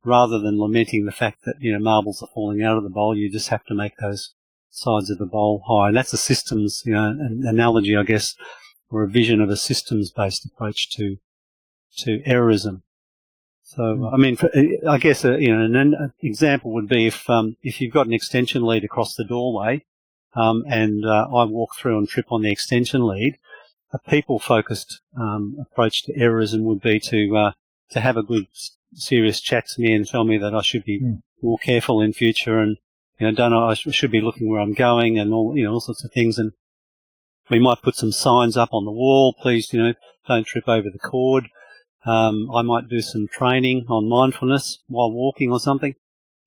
[0.05, 3.17] rather than lamenting the fact that you know marbles are falling out of the bowl.
[3.17, 4.35] You just have to make those
[4.73, 5.89] sides of the bowl high.
[5.89, 8.35] And that's a systems, you know, an analogy, I guess,
[8.91, 11.17] or a vision of a systems-based approach to
[11.99, 12.83] to errorism.
[13.63, 14.07] So, hmm.
[14.07, 14.51] I mean, for,
[14.89, 18.13] I guess uh, you know an, example would be if um, if you've got an
[18.13, 19.85] extension lead across the doorway,
[20.35, 23.39] um, and uh, I walk through and trip on the extension lead,
[23.93, 27.53] a people-focused um, approach to errorism would be to uh,
[27.91, 28.47] to have a good,
[28.95, 31.23] serious chat to me and tell me that I should be mm.
[31.43, 32.79] more careful in future and
[33.19, 35.81] you know, don't I should be looking where I'm going and all you know all
[35.81, 36.39] sorts of things.
[36.39, 36.53] And
[37.51, 39.35] we might put some signs up on the wall.
[39.41, 39.95] Please, you know,
[40.27, 41.49] don't trip over the cord.
[42.05, 45.95] Um, I might do some training on mindfulness while walking or something.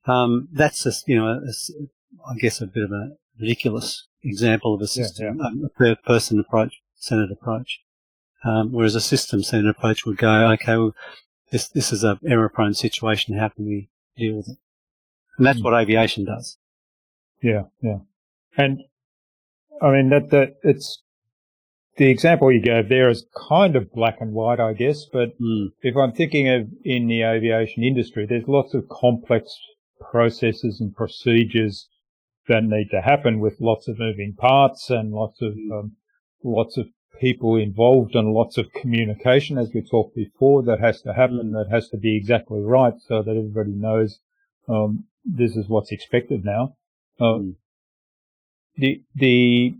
[0.05, 4.81] Um, that's just, you know, a, I guess a bit of a ridiculous example of
[4.81, 5.65] a system, yeah, yeah.
[5.65, 7.81] a third person approach, centered approach.
[8.43, 10.95] Um, whereas a system centered approach would go, okay, well,
[11.51, 13.37] this, this is a error prone situation.
[13.37, 14.57] How can we deal with it?
[15.37, 15.63] And that's mm.
[15.63, 16.57] what aviation does.
[17.41, 17.99] Yeah, yeah.
[18.57, 18.83] And
[19.81, 21.01] I mean that that it's
[21.97, 25.05] the example you gave there is kind of black and white, I guess.
[25.05, 25.67] But mm.
[25.81, 29.57] if I'm thinking of in the aviation industry, there's lots of complex
[29.99, 31.87] processes and procedures
[32.47, 35.71] that need to happen with lots of moving parts and lots of hmm.
[35.71, 35.95] um,
[36.43, 36.87] lots of
[37.19, 41.51] people involved and lots of communication, as we talked before, that has to happen.
[41.51, 44.19] That has to be exactly right, so that everybody knows
[44.67, 46.75] um, this is what's expected now.
[47.19, 47.55] Mm.
[48.77, 49.75] The the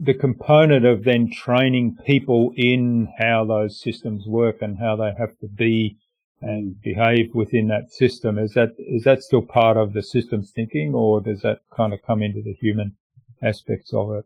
[0.00, 5.36] the component of then training people in how those systems work and how they have
[5.40, 5.96] to be
[6.40, 10.94] and behave within that system is that is that still part of the systems thinking
[10.94, 12.96] or does that kind of come into the human
[13.42, 14.24] aspects of it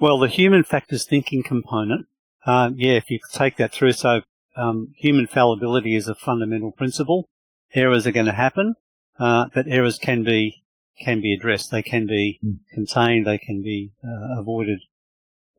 [0.00, 2.06] well the human factors thinking component
[2.46, 4.22] uh, yeah if you take that through so
[4.56, 7.28] um, human fallibility is a fundamental principle
[7.74, 8.74] errors are going to happen
[9.18, 10.60] uh, but errors can be
[11.00, 11.70] can be addressed.
[11.70, 12.58] They can be mm.
[12.72, 13.26] contained.
[13.26, 14.80] They can be uh, avoided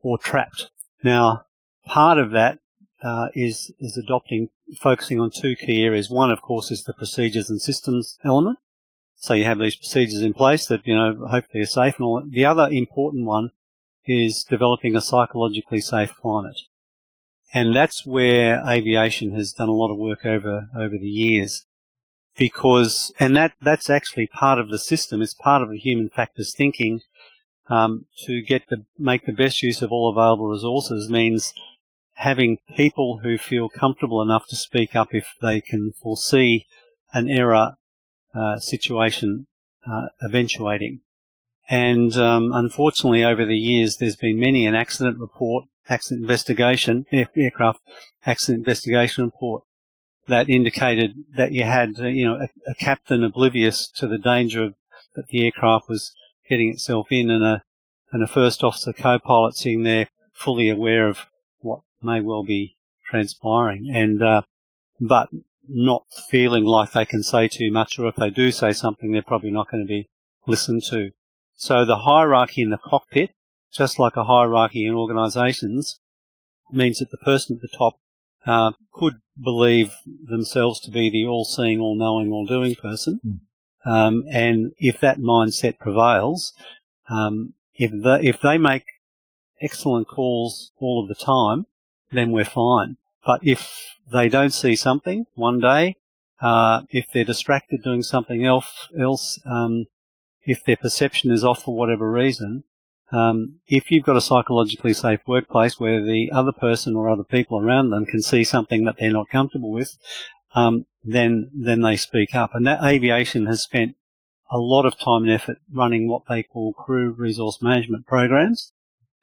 [0.02, 0.70] or trapped.
[1.02, 1.46] Now,
[1.84, 2.58] part of that
[3.02, 6.08] uh, is is adopting, focusing on two key areas.
[6.08, 8.58] One, of course, is the procedures and systems element.
[9.16, 11.96] So you have these procedures in place that you know hopefully are safe.
[11.98, 12.22] And all.
[12.26, 13.50] The other important one
[14.06, 16.60] is developing a psychologically safe climate.
[17.54, 21.66] And that's where aviation has done a lot of work over over the years
[22.36, 25.20] because, and that, that's actually part of the system.
[25.20, 27.00] It's part of the human factors thinking.
[27.68, 31.54] Um, to get the, make the best use of all available resources means
[32.14, 36.66] having people who feel comfortable enough to speak up if they can foresee
[37.12, 37.76] an error
[38.34, 39.46] uh, situation
[39.90, 41.00] uh, eventuating.
[41.68, 47.80] And um, unfortunately, over the years, there's been many an accident report, accident investigation, aircraft
[48.26, 49.64] accident investigation report
[50.28, 54.62] that indicated that you had, uh, you know, a, a, captain oblivious to the danger
[54.64, 54.74] of,
[55.14, 56.12] that the aircraft was
[56.48, 57.62] getting itself in, and a
[58.12, 61.26] and a first officer co-pilot sitting there fully aware of
[61.60, 64.42] what may well be transpiring, and uh,
[65.00, 65.28] but
[65.68, 69.22] not feeling like they can say too much, or if they do say something, they're
[69.22, 70.08] probably not going to be
[70.46, 71.10] listened to.
[71.62, 73.30] So the hierarchy in the cockpit,
[73.72, 76.00] just like a hierarchy in organisations,
[76.72, 78.00] means that the person at the top
[78.44, 83.20] uh, could believe themselves to be the all-seeing, all-knowing, all-doing person.
[83.24, 83.40] Mm.
[83.88, 86.52] Um, and if that mindset prevails,
[87.08, 88.86] um, if they, if they make
[89.60, 91.66] excellent calls all of the time,
[92.10, 92.96] then we're fine.
[93.24, 95.94] But if they don't see something one day,
[96.40, 99.86] uh, if they're distracted doing something else, else um,
[100.44, 102.64] if their perception is off for whatever reason,
[103.12, 107.60] um, if you've got a psychologically safe workplace where the other person or other people
[107.60, 109.98] around them can see something that they're not comfortable with,
[110.54, 112.54] um, then then they speak up.
[112.54, 113.96] And that aviation has spent
[114.50, 118.72] a lot of time and effort running what they call crew resource management programs,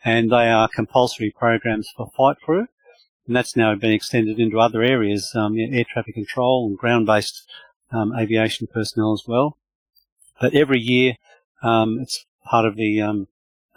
[0.03, 2.67] and they are compulsory programs for flight crew.
[3.27, 7.43] And that's now been extended into other areas, um, air traffic control and ground-based
[7.91, 9.57] um, aviation personnel as well.
[10.39, 11.15] But every year,
[11.61, 13.27] um, it's part of the um,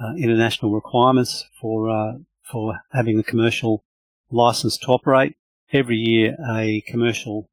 [0.01, 2.13] uh, international requirements for uh,
[2.51, 3.85] for having a commercial
[4.31, 5.37] license to operate.
[5.73, 7.49] Every year, a commercial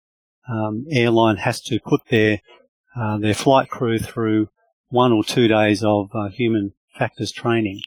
[0.47, 2.41] um, airline has to put their
[2.95, 4.49] uh, their flight crew through
[4.89, 7.81] one or two days of uh, human factors training,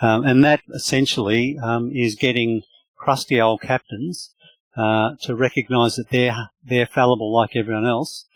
[0.00, 2.62] um, and that essentially um, is getting
[2.96, 4.34] crusty old captains
[4.76, 8.26] uh, to recognise that they're they're fallible like everyone else,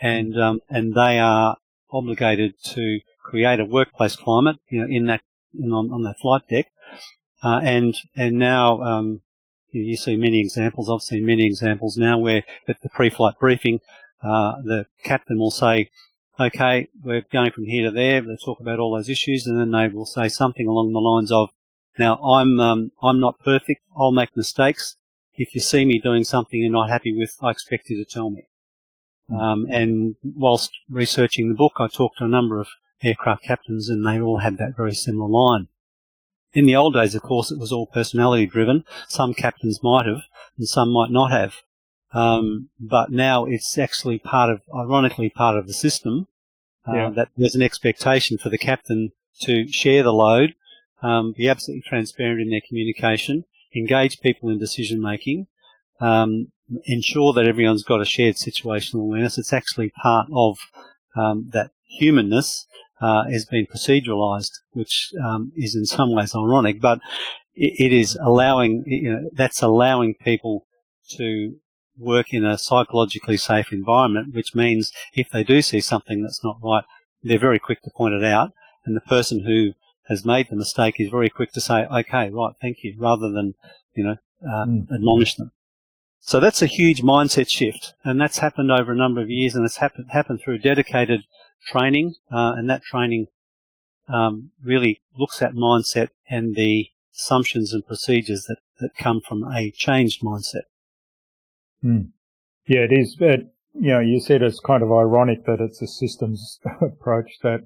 [0.00, 1.56] and um, and they are
[1.92, 5.20] obligated to create a workplace climate, you know, in that
[5.58, 6.66] in, on, on that flight deck,
[7.42, 9.20] uh, and and now um,
[9.70, 10.90] you, you, see many examples.
[10.90, 13.80] I've seen many examples now where at the pre-flight briefing,
[14.22, 15.90] uh, the captain will say,
[16.40, 19.70] "Okay, we're going from here to there." They talk about all those issues, and then
[19.70, 21.50] they will say something along the lines of,
[21.98, 23.82] "Now I'm um, I'm not perfect.
[23.96, 24.96] I'll make mistakes.
[25.34, 28.30] If you see me doing something you're not happy with, I expect you to tell
[28.30, 28.44] me."
[29.28, 29.36] Hmm.
[29.36, 32.68] Um, and whilst researching the book, I talked to a number of
[33.02, 35.68] aircraft captains, and they all had that very similar line.
[36.54, 38.84] In the old days, of course, it was all personality driven.
[39.08, 40.22] Some captains might have,
[40.58, 41.54] and some might not have.
[42.12, 46.28] Um, but now it's actually part of, ironically, part of the system.
[46.86, 47.10] Uh, yeah.
[47.10, 49.12] That there's an expectation for the captain
[49.42, 50.54] to share the load,
[51.02, 53.44] um, be absolutely transparent in their communication,
[53.74, 55.46] engage people in decision making,
[56.02, 56.48] um,
[56.84, 59.38] ensure that everyone's got a shared situational awareness.
[59.38, 60.58] It's actually part of
[61.16, 62.66] um, that humanness
[63.00, 67.00] uh, has been proceduralized, which um, is in some ways ironic, but
[67.54, 70.66] it, it is allowing, you know, that's allowing people
[71.16, 71.56] to
[71.98, 76.58] work in a psychologically safe environment, which means if they do see something that's not
[76.62, 76.84] right,
[77.22, 78.52] they're very quick to point it out.
[78.84, 79.72] And the person who
[80.08, 83.54] has made the mistake is very quick to say, okay, right, thank you, rather than,
[83.94, 84.86] you know, uh, mm.
[84.92, 85.52] admonish them.
[86.24, 89.64] So that's a huge mindset shift, and that's happened over a number of years, and
[89.64, 91.22] it's happened happened through dedicated
[91.66, 93.26] training, uh, and that training
[94.08, 99.72] um, really looks at mindset and the assumptions and procedures that, that come from a
[99.72, 100.62] changed mindset.
[101.82, 102.02] Hmm.
[102.66, 103.16] Yeah, it is.
[103.16, 107.64] But, you know, you said it's kind of ironic that it's a systems approach that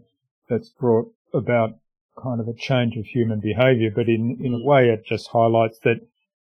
[0.48, 1.74] that's brought about
[2.20, 4.64] kind of a change of human behavior, but in, in a hmm.
[4.64, 6.00] way it just highlights that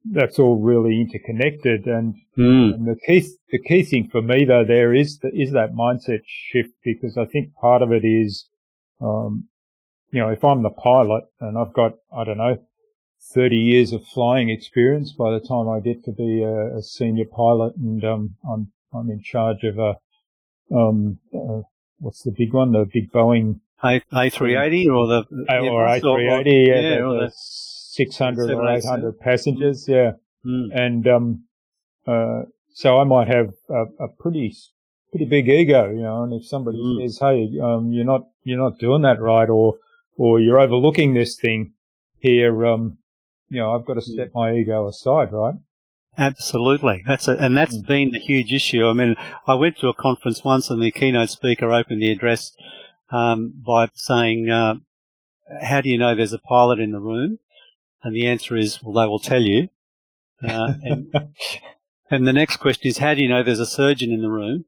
[0.05, 1.87] that's all really interconnected.
[1.87, 2.75] And, mm.
[2.75, 6.21] and, the key, the key thing for me though there is the, is that mindset
[6.27, 8.49] shift because I think part of it is,
[9.01, 9.49] um,
[10.11, 12.59] you know, if I'm the pilot and I've got, I don't know,
[13.35, 17.27] 30 years of flying experience by the time I get to be a, a senior
[17.27, 19.97] pilot and, um, I'm, I'm in charge of a,
[20.75, 21.63] um, uh,
[21.99, 22.73] what's the big one?
[22.73, 25.25] The big Boeing A, A380 or the,
[25.69, 27.33] or A380, yeah, yeah, or the,
[27.91, 29.87] 600 or 800 passengers.
[29.89, 30.13] Yeah.
[30.47, 30.69] Mm.
[30.73, 31.45] And, um,
[32.07, 34.55] uh, so I might have a, a, pretty,
[35.11, 37.03] pretty big ego, you know, and if somebody mm.
[37.03, 39.77] says, Hey, um, you're not, you're not doing that right or,
[40.17, 41.73] or you're overlooking this thing
[42.21, 42.99] here, um,
[43.49, 44.13] you know, I've got to hmm.
[44.13, 45.55] step my ego aside, right?
[46.17, 47.03] Absolutely.
[47.07, 47.87] That's a, and that's mm.
[47.87, 48.87] been the huge issue.
[48.87, 49.17] I mean,
[49.47, 52.53] I went to a conference once and the keynote speaker opened the address,
[53.11, 54.75] um, by saying, uh,
[55.63, 57.39] how do you know there's a pilot in the room?
[58.03, 59.69] And the answer is, well, they will tell you.
[60.43, 61.15] Uh, and,
[62.11, 64.65] and the next question is, how do you know there's a surgeon in the room?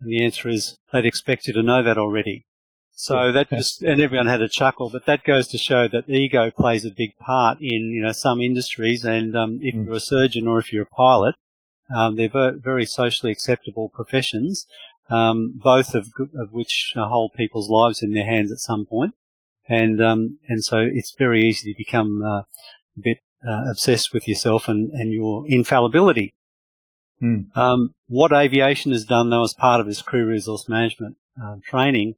[0.00, 2.46] And the answer is, they'd expect you to know that already.
[2.92, 6.50] So that just, and everyone had a chuckle, but that goes to show that ego
[6.50, 9.04] plays a big part in, you know, some industries.
[9.04, 9.86] And um, if mm.
[9.86, 11.34] you're a surgeon or if you're a pilot,
[11.94, 14.66] um, they're very socially acceptable professions,
[15.08, 19.14] um, both of, of which hold people's lives in their hands at some point
[19.70, 23.18] and um, and so it's very easy to become uh, a bit
[23.48, 26.34] uh, obsessed with yourself and, and your infallibility.
[27.20, 27.42] Hmm.
[27.54, 32.14] Um, what aviation has done, though, as part of this crew resource management uh, training,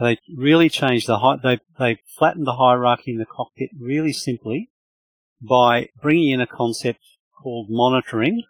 [0.00, 4.70] they really changed the hi- they they flattened the hierarchy in the cockpit really simply
[5.40, 7.00] by bringing in a concept
[7.40, 8.42] called monitoring.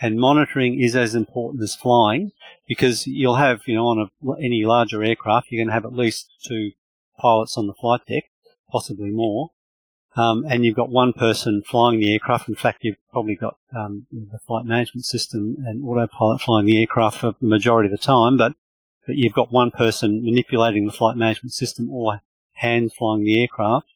[0.00, 2.30] And monitoring is as important as flying
[2.68, 5.92] because you'll have, you know, on a, any larger aircraft, you're going to have at
[5.92, 6.70] least two
[7.18, 8.24] pilots on the flight deck,
[8.70, 9.50] possibly more.
[10.16, 12.48] Um, and you've got one person flying the aircraft.
[12.48, 17.18] In fact, you've probably got um, the flight management system and autopilot flying the aircraft
[17.18, 18.54] for the majority of the time, but,
[19.06, 22.20] but you've got one person manipulating the flight management system or
[22.54, 23.86] hand flying the aircraft.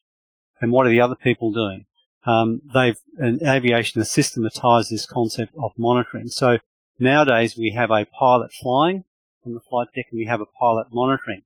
[0.61, 1.85] And what are the other people doing?
[2.25, 6.29] Um, they've, and aviation has systematized this concept of monitoring.
[6.29, 6.59] So
[6.99, 9.03] nowadays we have a pilot flying
[9.45, 11.41] on the flight deck and we have a pilot monitoring.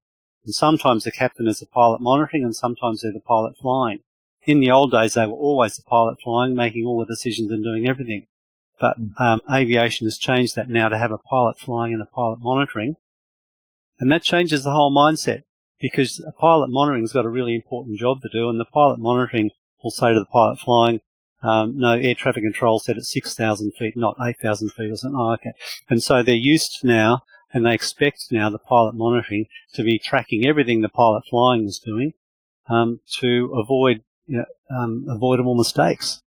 [0.47, 3.99] And sometimes the captain is the pilot monitoring and sometimes they're the pilot flying.
[4.43, 7.61] In the old days, they were always the pilot flying, making all the decisions and
[7.61, 8.27] doing everything.
[8.79, 9.21] But hmm.
[9.21, 12.95] um, aviation has changed that now to have a pilot flying and a pilot monitoring.
[13.99, 15.43] And that changes the whole mindset
[15.81, 18.99] because a pilot monitoring has got a really important job to do and the pilot
[18.99, 19.49] monitoring
[19.83, 21.01] will say to the pilot flying,
[21.43, 25.19] um, no, air traffic control said it's 6,000 feet, not 8,000 feet or something.
[25.19, 25.51] Oh, okay.
[25.89, 27.23] And so they're used now
[27.53, 31.79] and they expect now the pilot monitoring to be tracking everything the pilot flying is
[31.79, 32.13] doing
[32.69, 34.45] um, to avoid you know,
[34.75, 36.21] um, avoidable mistakes.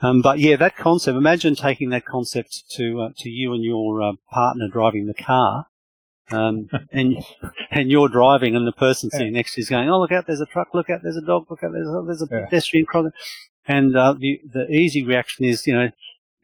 [0.00, 1.16] Um, but yeah, that concept.
[1.16, 5.66] Imagine taking that concept to uh, to you and your uh, partner driving the car,
[6.30, 7.16] um, and
[7.70, 10.26] and you're driving, and the person sitting next to you is going, "Oh, look out!
[10.26, 10.68] There's a truck!
[10.72, 11.00] Look out!
[11.02, 11.46] There's a dog!
[11.50, 11.72] Look out!
[11.72, 12.44] There's a, there's a yeah.
[12.44, 13.12] pedestrian crossing!"
[13.66, 15.90] And uh, the the easy reaction is, you know,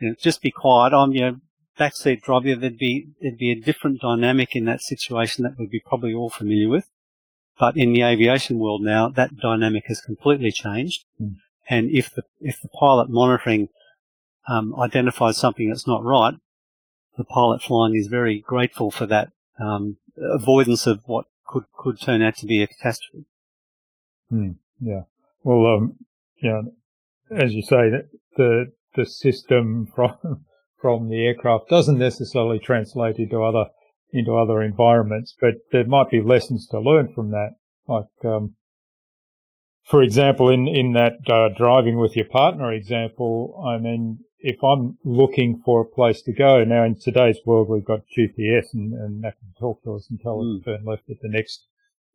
[0.01, 0.93] you know, just be quiet.
[0.93, 1.37] I'm, you know,
[1.79, 2.55] backseat driver.
[2.55, 6.31] There'd be there'd be a different dynamic in that situation that we'd be probably all
[6.31, 6.89] familiar with.
[7.59, 11.05] But in the aviation world now, that dynamic has completely changed.
[11.21, 11.37] Mm.
[11.69, 13.69] And if the if the pilot monitoring
[14.49, 16.35] um, identifies something that's not right,
[17.17, 22.23] the pilot flying is very grateful for that um, avoidance of what could could turn
[22.23, 23.27] out to be a catastrophe.
[24.29, 24.53] Hmm.
[24.81, 25.03] Yeah.
[25.43, 25.97] Well, um,
[26.43, 26.63] yeah,
[27.31, 27.91] as you say,
[28.37, 30.45] the the system from
[30.85, 33.71] from the aircraft doesn't necessarily translate into other
[34.13, 37.53] into other environments, but there might be lessons to learn from that.
[37.89, 38.57] Like, um,
[39.83, 44.99] for example, in in that uh, driving with your partner example, I mean, if I'm
[45.07, 49.25] looking for a place to go now in today's world, we've got GPS and, and
[49.25, 50.65] that can talk to us and tell us mm.
[50.65, 51.67] to turn left at the next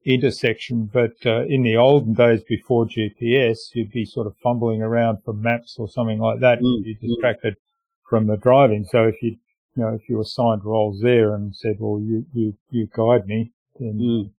[0.06, 0.92] intersection.
[0.94, 5.34] But uh, in the olden days before GPS, you'd be sort of fumbling around for
[5.34, 6.60] maps or something like that.
[6.60, 6.86] Mm.
[6.86, 7.10] You'd be mm.
[7.16, 7.69] distracted mm.
[8.10, 8.86] From the driving.
[8.90, 9.38] So if you,
[9.76, 13.52] you know, if you assigned roles there and said, well, you, you, you guide me,
[13.80, 14.32] then mm.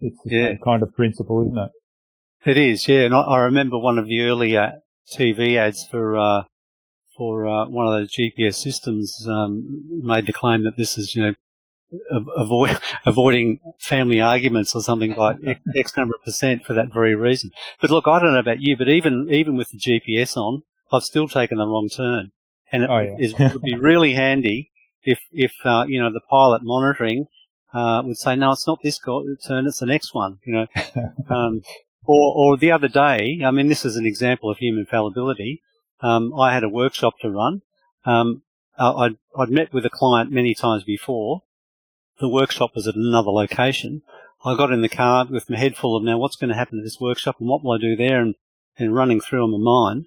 [0.00, 0.46] it's the yeah.
[0.48, 1.70] same kind of principle, isn't it?
[2.44, 3.00] It is, yeah.
[3.00, 4.80] And I, I remember one of the earlier
[5.10, 6.44] TV ads for, uh,
[7.16, 11.22] for uh, one of those GPS systems um, made the claim that this is, you
[11.22, 11.34] know,
[12.36, 15.36] avoid, avoiding family arguments or something like
[15.74, 17.50] X number of percent for that very reason.
[17.80, 21.02] But look, I don't know about you, but even even with the GPS on, I've
[21.02, 22.32] still taken the wrong turn,
[22.72, 23.16] and it, oh, yeah.
[23.18, 24.70] is, would be really handy
[25.02, 27.26] if if uh, you know the pilot monitoring
[27.72, 30.38] uh, would say, no, it's not this turn, it's the next one.
[30.44, 30.66] You know,
[31.30, 31.62] um,
[32.04, 35.62] or or the other day, I mean, this is an example of human fallibility.
[36.00, 37.62] Um, I had a workshop to run.
[38.04, 38.42] Um,
[38.78, 41.42] I'd, I'd met with a client many times before,
[42.18, 44.02] the workshop was at another location.
[44.44, 46.78] I got in the car with my head full of now what's going to happen
[46.78, 48.36] to this workshop and what will I do there and,
[48.78, 50.06] and running through on my mind.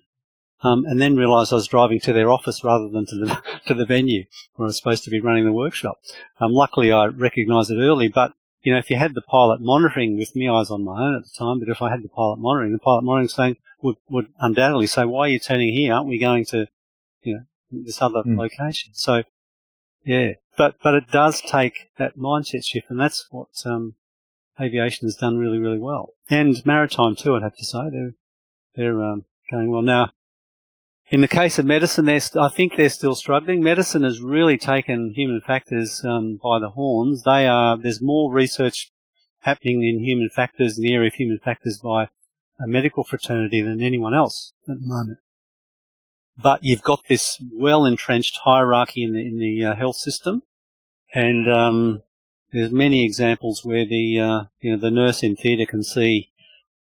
[0.64, 3.74] Um, and then realised I was driving to their office rather than to the to
[3.74, 4.24] the venue
[4.56, 5.98] where I was supposed to be running the workshop.
[6.40, 8.08] Um, luckily, I recognised it early.
[8.08, 11.02] But you know, if you had the pilot monitoring with me, I was on my
[11.02, 11.60] own at the time.
[11.60, 15.06] But if I had the pilot monitoring, the pilot monitoring saying would would undoubtedly say,
[15.06, 15.94] "Why are you turning here?
[15.94, 16.68] Aren't we going to,
[17.24, 18.38] you know, this other mm.
[18.38, 19.24] location?" So
[20.06, 23.96] yeah, but but it does take that mindset shift, and that's what um,
[24.60, 27.36] aviation has done really really well, and maritime too.
[27.36, 28.14] I'd have to say they're
[28.76, 30.12] they're um, going well now.
[31.14, 33.62] In the case of medicine, I think they're still struggling.
[33.62, 37.24] Medicine has really taken human factors um, by the horns.
[37.24, 38.92] They are there's more research
[39.42, 42.10] happening in human factors in the area of human factors by
[42.60, 45.20] a medical fraternity than anyone else at the moment
[46.38, 50.42] but you've got this well entrenched hierarchy in the, in the uh, health system,
[51.14, 52.02] and um,
[52.52, 56.32] there's many examples where the uh, you know the nurse in theatre can see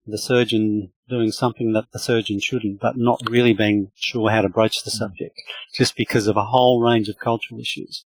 [0.06, 4.50] the surgeon doing something that the surgeon shouldn't, but not really being sure how to
[4.50, 5.40] broach the subject,
[5.74, 8.06] just because of a whole range of cultural issues.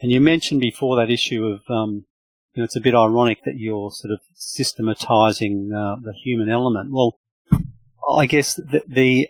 [0.00, 2.06] And you mentioned before that issue of um,
[2.54, 6.92] you know, it's a bit ironic that you're sort of systematizing uh, the human element.
[6.92, 7.18] Well,
[8.16, 9.28] I guess the, the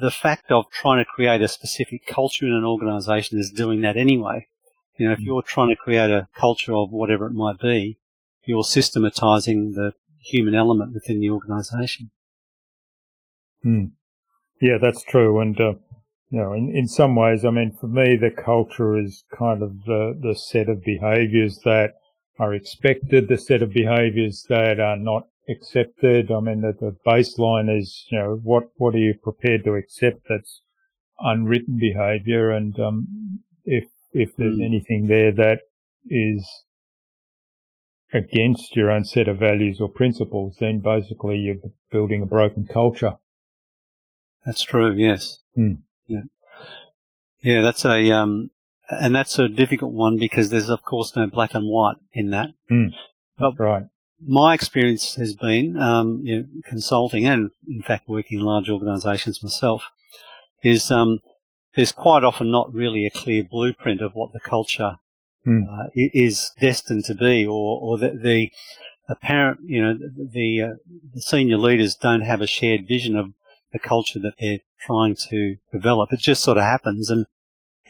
[0.00, 3.96] the fact of trying to create a specific culture in an organization is doing that
[3.96, 4.48] anyway.
[4.96, 5.26] You know, if mm.
[5.26, 7.98] you're trying to create a culture of whatever it might be,
[8.44, 12.10] you're systematizing the human element within the organization.
[13.62, 13.84] Hmm.
[14.60, 15.40] Yeah, that's true.
[15.40, 15.74] And, uh,
[16.30, 19.84] you know, in, in some ways, I mean, for me, the culture is kind of
[19.84, 21.94] the, the set of behaviors that
[22.38, 26.30] are expected, the set of behaviors that are not accepted?
[26.30, 30.26] I mean, the, the baseline is, you know, what, what are you prepared to accept
[30.28, 30.62] that's
[31.18, 32.50] unwritten behavior?
[32.50, 34.64] And, um, if, if there's mm.
[34.64, 35.60] anything there that
[36.08, 36.48] is
[38.12, 41.56] against your own set of values or principles, then basically you're
[41.90, 43.16] building a broken culture.
[44.44, 44.92] That's true.
[44.92, 45.38] Yes.
[45.56, 45.78] Mm.
[46.06, 46.22] Yeah.
[47.42, 47.62] Yeah.
[47.62, 48.50] That's a, um,
[48.88, 52.50] and that's a difficult one because there's of course no black and white in that.
[52.70, 52.92] Mm.
[53.38, 53.84] But right
[54.26, 59.42] my experience has been, um, you know, consulting and in fact working in large organisations
[59.42, 59.84] myself,
[60.62, 61.20] is um,
[61.74, 64.96] there's quite often not really a clear blueprint of what the culture
[65.46, 65.62] mm.
[65.64, 68.50] uh, is destined to be, or or the, the
[69.08, 70.74] apparent, you know, the, uh,
[71.14, 73.32] the senior leaders don't have a shared vision of
[73.72, 76.12] the culture that they're trying to develop.
[76.12, 77.26] It just sort of happens, and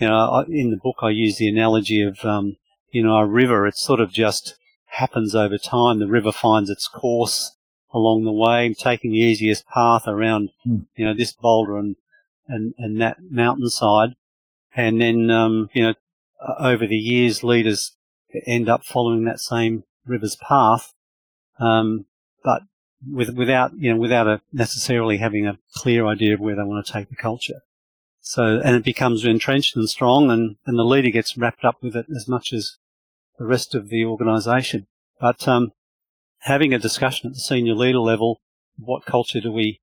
[0.00, 2.56] you know, in the book I use the analogy of um,
[2.90, 3.66] you know a river.
[3.66, 5.98] It sort of just happens over time.
[5.98, 7.56] The river finds its course
[7.92, 10.86] along the way, taking the easiest path around, mm.
[10.96, 11.96] you know, this boulder and,
[12.48, 14.10] and, and that mountainside.
[14.74, 15.94] And then, um, you know,
[16.58, 17.96] over the years, leaders
[18.46, 20.92] end up following that same river's path.
[21.58, 22.06] Um,
[22.42, 22.62] but
[23.06, 26.84] with, without, you know, without a, necessarily having a clear idea of where they want
[26.86, 27.60] to take the culture.
[28.20, 31.96] So, and it becomes entrenched and strong and, and the leader gets wrapped up with
[31.96, 32.76] it as much as
[33.38, 34.86] the rest of the organisation.
[35.20, 35.72] But, um,
[36.40, 38.40] having a discussion at the senior leader level,
[38.78, 39.80] what culture do we,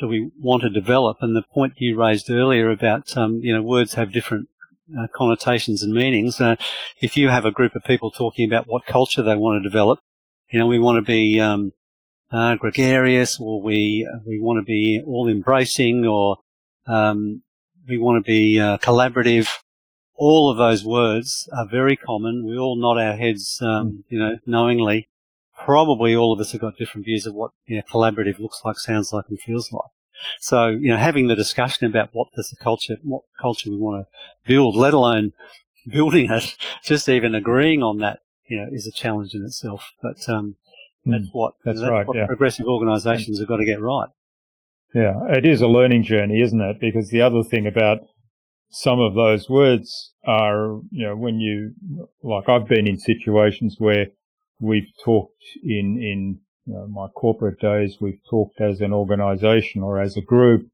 [0.00, 1.18] do we want to develop?
[1.20, 4.48] And the point you raised earlier about, um, you know, words have different
[4.98, 6.40] uh, connotations and meanings.
[6.40, 6.56] Uh,
[7.00, 9.98] if you have a group of people talking about what culture they want to develop,
[10.50, 11.72] you know, we want to be, um,
[12.32, 16.38] uh, gregarious or we, we want to be all embracing or,
[16.86, 17.42] um,
[17.88, 19.48] we want to be uh, collaborative.
[20.16, 22.46] All of those words are very common.
[22.46, 23.96] We all nod our heads, um, hmm.
[24.08, 25.08] you know, knowingly.
[25.64, 28.76] Probably all of us have got different views of what you know, collaborative looks like,
[28.76, 29.90] sounds like, and feels like.
[30.40, 34.06] So, you know, having the discussion about what does the culture, what culture we want
[34.06, 35.32] to build, let alone
[35.86, 39.92] building it, just even agreeing on that, you know, is a challenge in itself.
[40.02, 40.56] But um,
[41.06, 42.26] mm, that's what that's, that's right, what yeah.
[42.26, 44.08] progressive organisations have got to get right.
[44.94, 46.80] Yeah, it is a learning journey, isn't it?
[46.80, 47.98] Because the other thing about
[48.70, 51.74] some of those words are, you know, when you,
[52.22, 54.06] like I've been in situations where
[54.60, 60.00] we've talked in, in you know, my corporate days, we've talked as an organization or
[60.00, 60.66] as a group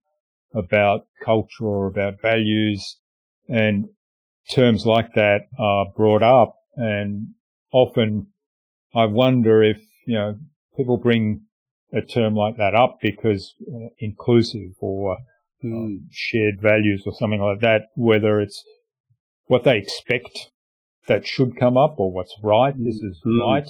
[0.54, 2.96] about culture or about values.
[3.48, 3.88] And
[4.50, 6.56] terms like that are brought up.
[6.76, 7.28] And
[7.72, 8.28] often
[8.94, 10.38] I wonder if, you know,
[10.76, 11.42] people bring
[11.92, 15.18] a term like that up because uh, inclusive or
[15.64, 15.98] mm.
[16.10, 18.62] shared values or something like that, whether it's
[19.46, 20.50] what they expect
[21.08, 23.40] that should come up or what's right, this is mm.
[23.40, 23.68] right,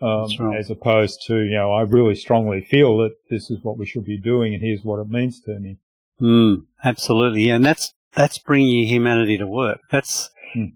[0.00, 3.78] um, right, as opposed to, you know, I really strongly feel that this is what
[3.78, 5.78] we should be doing and here's what it means to me.
[6.20, 7.48] Mm, absolutely.
[7.50, 9.80] And that's, that's bringing humanity to work.
[9.90, 10.66] That's, hmm.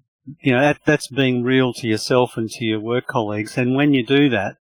[0.40, 3.56] you know, that, that's being real to yourself and to your work colleagues.
[3.56, 4.56] And when you do that,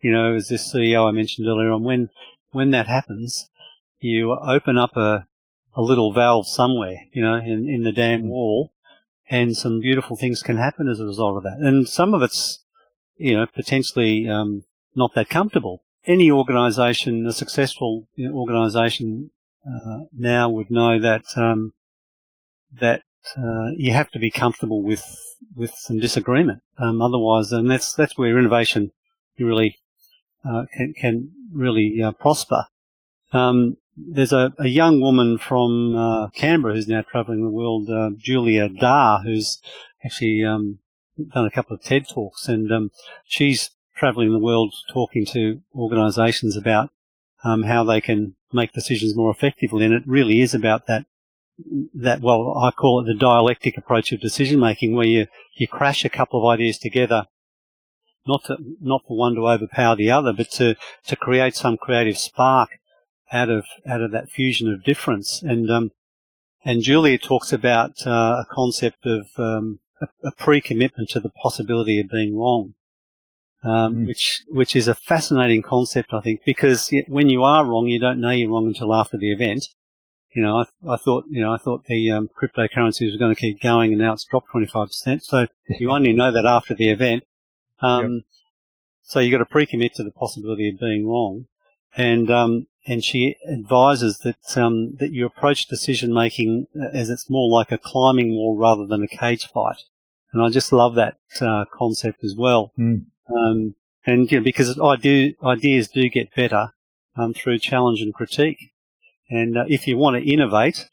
[0.00, 2.10] you know, as this CEO I mentioned earlier on, when,
[2.52, 3.48] when that happens,
[4.00, 5.26] you open up a,
[5.74, 8.72] a little valve somewhere, you know, in, in the dam wall
[9.30, 11.58] and some beautiful things can happen as a result of that.
[11.60, 12.64] And some of it's,
[13.20, 14.64] you know, potentially, um,
[14.94, 15.82] not that comfortable.
[16.06, 19.30] Any organization, a successful organization,
[19.66, 21.74] uh, now would know that, um,
[22.80, 23.02] that,
[23.36, 25.04] uh, you have to be comfortable with,
[25.54, 26.62] with some disagreement.
[26.78, 28.92] Um, otherwise, and that's, that's where innovation
[29.38, 29.78] really
[30.44, 32.64] uh, can, can really uh, prosper.
[33.32, 38.10] Um, there's a, a, young woman from uh, Canberra who's now travelling the world, uh,
[38.16, 39.60] Julia Dhar, who's
[40.04, 40.78] actually um,
[41.24, 42.90] done a couple of TED talks, and um,
[43.24, 46.90] she's travelling the world talking to organisations about
[47.44, 49.84] um, how they can make decisions more effectively.
[49.84, 51.06] And it really is about that
[51.94, 56.04] that well, I call it the dialectic approach of decision making, where you you crash
[56.04, 57.26] a couple of ideas together
[58.26, 62.18] not to, not for one to overpower the other, but to, to create some creative
[62.18, 62.70] spark
[63.32, 65.42] out of, out of that fusion of difference.
[65.42, 65.90] And, um,
[66.64, 72.00] and Julia talks about, uh, a concept of, um, a, a pre-commitment to the possibility
[72.00, 72.74] of being wrong.
[73.62, 74.06] Um, mm.
[74.06, 78.18] which which is a fascinating concept, I think, because when you are wrong, you don't
[78.18, 79.66] know you're wrong until after the event.
[80.34, 83.40] You know, I, I thought, you know, I thought the um, cryptocurrency was going to
[83.40, 85.22] keep going, and now it's dropped 25%.
[85.22, 87.24] So you only know that after the event.
[87.80, 88.22] Um, yep.
[89.02, 91.46] So you've got to pre-commit to the possibility of being wrong,
[91.96, 97.50] and um, and she advises that um, that you approach decision making as it's more
[97.50, 99.82] like a climbing wall rather than a cage fight,
[100.32, 102.72] and I just love that uh, concept as well.
[102.78, 103.06] Mm.
[103.28, 103.74] Um,
[104.06, 106.72] and you know, because do, ideas do get better
[107.16, 108.72] um, through challenge and critique,
[109.28, 110.88] and uh, if you want to innovate,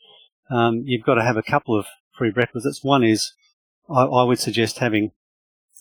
[0.49, 1.85] um, you've got to have a couple of
[2.15, 2.83] prerequisites.
[2.83, 3.33] One is
[3.89, 5.11] I, I would suggest having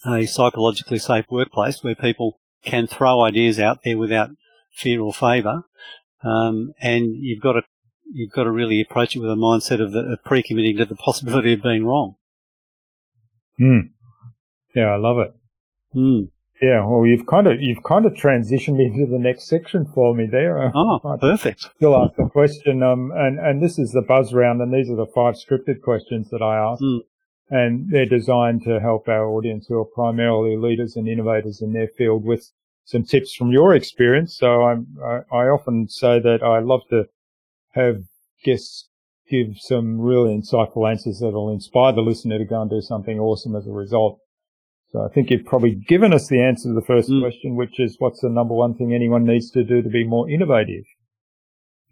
[0.07, 4.31] a psychologically safe workplace where people can throw ideas out there without
[4.77, 5.63] fear or favour.
[6.23, 7.63] Um, and you've got to
[8.13, 10.95] you've got to really approach it with a mindset of, the, of pre-committing to the
[10.95, 12.15] possibility of being wrong.
[13.59, 13.79] Hmm.
[14.75, 15.35] Yeah, I love it.
[15.93, 16.25] Hmm.
[16.63, 20.27] Yeah, well, you've kind of you've kind of transitioned into the next section for me
[20.27, 20.73] there.
[20.75, 21.69] Oh, perfect.
[21.77, 24.97] Still ask the question, um, and and this is the buzz round, and these are
[24.97, 26.83] the five scripted questions that I ask.
[26.83, 27.01] Mm
[27.49, 31.89] and they're designed to help our audience who are primarily leaders and innovators in their
[31.89, 32.51] field with
[32.87, 34.39] some tips from your experience.
[34.39, 37.05] So I'm, I, I often say that I love to
[37.73, 38.05] have
[38.43, 38.89] guests
[39.29, 43.19] give some really insightful answers that will inspire the listener to go and do something
[43.19, 44.21] awesome as a result.
[44.93, 47.21] So I think you've probably given us the answer to the first mm.
[47.21, 50.31] question, which is what's the number one thing anyone needs to do to be more
[50.31, 50.85] innovative?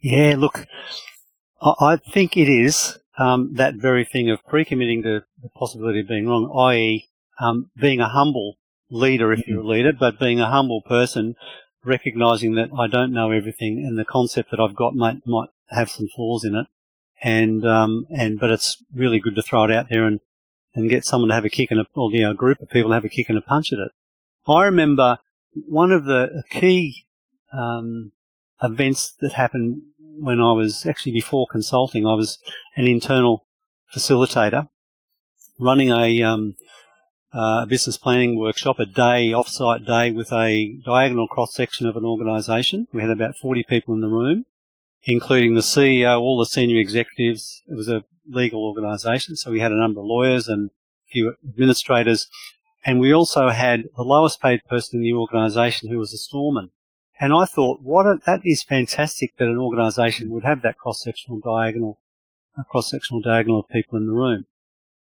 [0.00, 0.64] Yeah, look,
[1.60, 6.28] I think it is um, that very thing of pre-committing to the possibility of being
[6.28, 7.08] wrong, i.e.,
[7.40, 8.58] um, being a humble
[8.94, 9.50] leader if mm-hmm.
[9.50, 11.34] you're a leader, but being a humble person,
[11.84, 15.90] recognizing that I don't know everything and the concept that I've got might might have
[15.90, 16.66] some flaws in it,
[17.22, 20.20] and um, and but it's really good to throw it out there and
[20.74, 22.70] and get someone to have a kick and a or you know, a group of
[22.70, 23.92] people to have a kick and a punch at it.
[24.46, 25.18] I remember
[25.54, 27.06] one of the key
[27.52, 28.12] um,
[28.62, 32.06] events that happened when I was actually before consulting.
[32.06, 32.38] I was
[32.76, 33.46] an internal
[33.94, 34.68] facilitator
[35.58, 36.56] running a um,
[37.34, 42.86] uh, business planning workshop, a day, off-site day with a diagonal cross-section of an organisation.
[42.92, 44.46] We had about 40 people in the room,
[45.02, 47.62] including the CEO, all the senior executives.
[47.68, 51.34] It was a legal organisation, so we had a number of lawyers and a few
[51.44, 52.28] administrators.
[52.86, 56.70] And we also had the lowest paid person in the organisation who was a storeman.
[57.18, 61.40] And I thought, what a, that is fantastic that an organisation would have that cross-sectional
[61.40, 61.98] diagonal,
[62.56, 64.46] a cross-sectional diagonal of people in the room.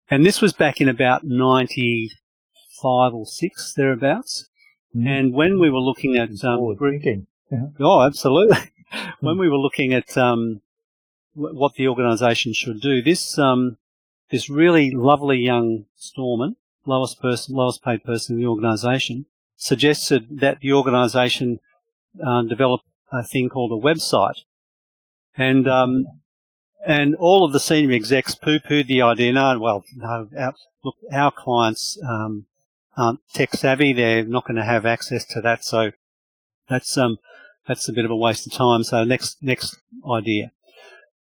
[0.10, 4.50] And this was back in about 95 or 6, thereabouts.
[4.96, 5.08] Mm.
[5.08, 6.30] And when we were looking at...
[6.44, 7.28] Um, thinking.
[7.52, 7.68] Yeah.
[7.80, 8.58] Oh, absolutely.
[9.20, 10.62] when we were looking at um,
[11.34, 13.78] what the organisation should do, this um,
[14.32, 19.26] this really lovely young storeman, lowest person, lowest paid person in the organisation,
[19.56, 21.60] suggested that the organisation
[22.26, 22.82] uh, develop
[23.12, 24.42] a thing called a website,
[25.38, 26.06] and um,
[26.86, 29.34] and all of the senior execs poo-pooed the idea.
[29.34, 32.46] No, well, no, our, look, our clients um,
[32.96, 33.92] aren't tech savvy.
[33.92, 35.66] They're not going to have access to that.
[35.66, 35.92] So
[36.70, 37.18] that's um,
[37.68, 38.84] that's a bit of a waste of time.
[38.84, 39.78] So next next
[40.10, 40.52] idea.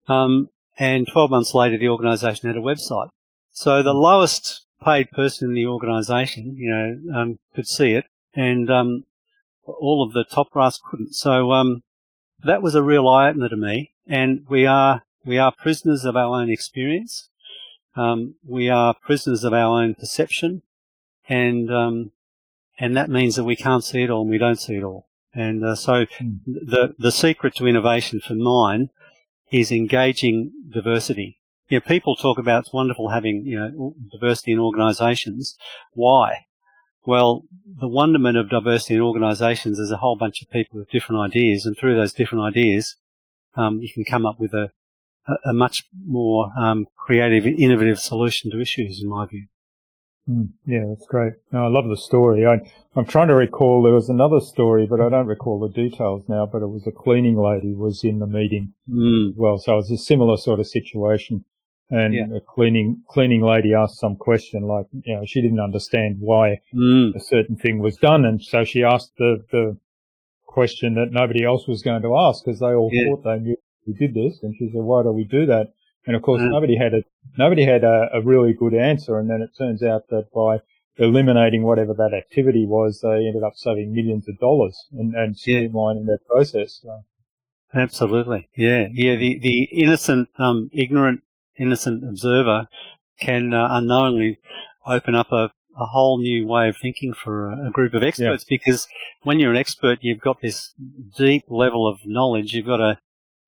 [0.06, 3.08] Um, and 12 months later, the organisation had a website.
[3.52, 8.04] So the lowest paid person in the organisation, you know, um, could see it,
[8.34, 9.04] and um,
[9.64, 11.14] all of the top brass couldn't.
[11.14, 11.82] So um,
[12.42, 13.92] that was a real eye opener to me.
[14.06, 17.28] And we are we are prisoners of our own experience.
[17.96, 20.62] Um, we are prisoners of our own perception,
[21.28, 22.12] and um,
[22.78, 25.08] and that means that we can't see it all and we don't see it all.
[25.32, 26.38] And uh, so mm.
[26.46, 28.90] the the secret to innovation for mine
[29.50, 31.38] is engaging diversity.
[31.68, 35.56] You know, people talk about it's wonderful having you know diversity in organisations.
[35.92, 36.46] Why?
[37.06, 37.44] Well,
[37.80, 41.66] the wonderment of diversity in organisations is a whole bunch of people with different ideas,
[41.66, 42.96] and through those different ideas,
[43.56, 44.70] um, you can come up with a,
[45.44, 49.46] a, much more um, creative, innovative solution to issues, in my view.
[50.28, 51.34] Mm, yeah, that's great.
[51.52, 52.46] No, I love the story.
[52.46, 52.60] I,
[52.98, 56.46] am trying to recall there was another story, but I don't recall the details now.
[56.46, 59.30] But it was a cleaning lady was in the meeting mm.
[59.30, 61.44] as well, so it was a similar sort of situation.
[61.90, 62.24] And yeah.
[62.34, 67.14] a cleaning cleaning lady asked some question like, you know, she didn't understand why mm.
[67.14, 69.76] a certain thing was done, and so she asked the the
[70.46, 73.10] question that nobody else was going to ask because they all yeah.
[73.10, 73.56] thought they knew
[73.86, 74.42] we did this.
[74.42, 75.72] And she said, why do we do that?
[76.06, 76.50] And of course, mm.
[76.50, 77.02] nobody had a,
[77.38, 79.18] nobody had a, a, really good answer.
[79.18, 80.58] And then it turns out that by
[80.96, 86.00] eliminating whatever that activity was, they ended up saving millions of dollars and, and streamlining
[86.00, 86.06] yeah.
[86.06, 86.80] their process.
[86.82, 87.04] So.
[87.72, 88.48] Absolutely.
[88.54, 88.88] Yeah.
[88.92, 89.16] Yeah.
[89.16, 91.22] The, the innocent, um, ignorant,
[91.58, 92.68] innocent observer
[93.18, 94.38] can uh, unknowingly
[94.86, 98.44] open up a, a whole new way of thinking for a, a group of experts
[98.48, 98.56] yeah.
[98.56, 98.86] because
[99.22, 100.74] when you're an expert, you've got this
[101.16, 102.52] deep level of knowledge.
[102.52, 102.98] You've got a,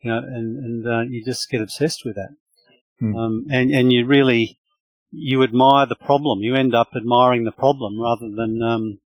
[0.00, 2.34] you know, and, and uh, you just get obsessed with that.
[3.00, 3.16] Hmm.
[3.16, 4.58] Um, and, and you really,
[5.10, 6.40] you admire the problem.
[6.40, 9.00] You end up admiring the problem rather than, um,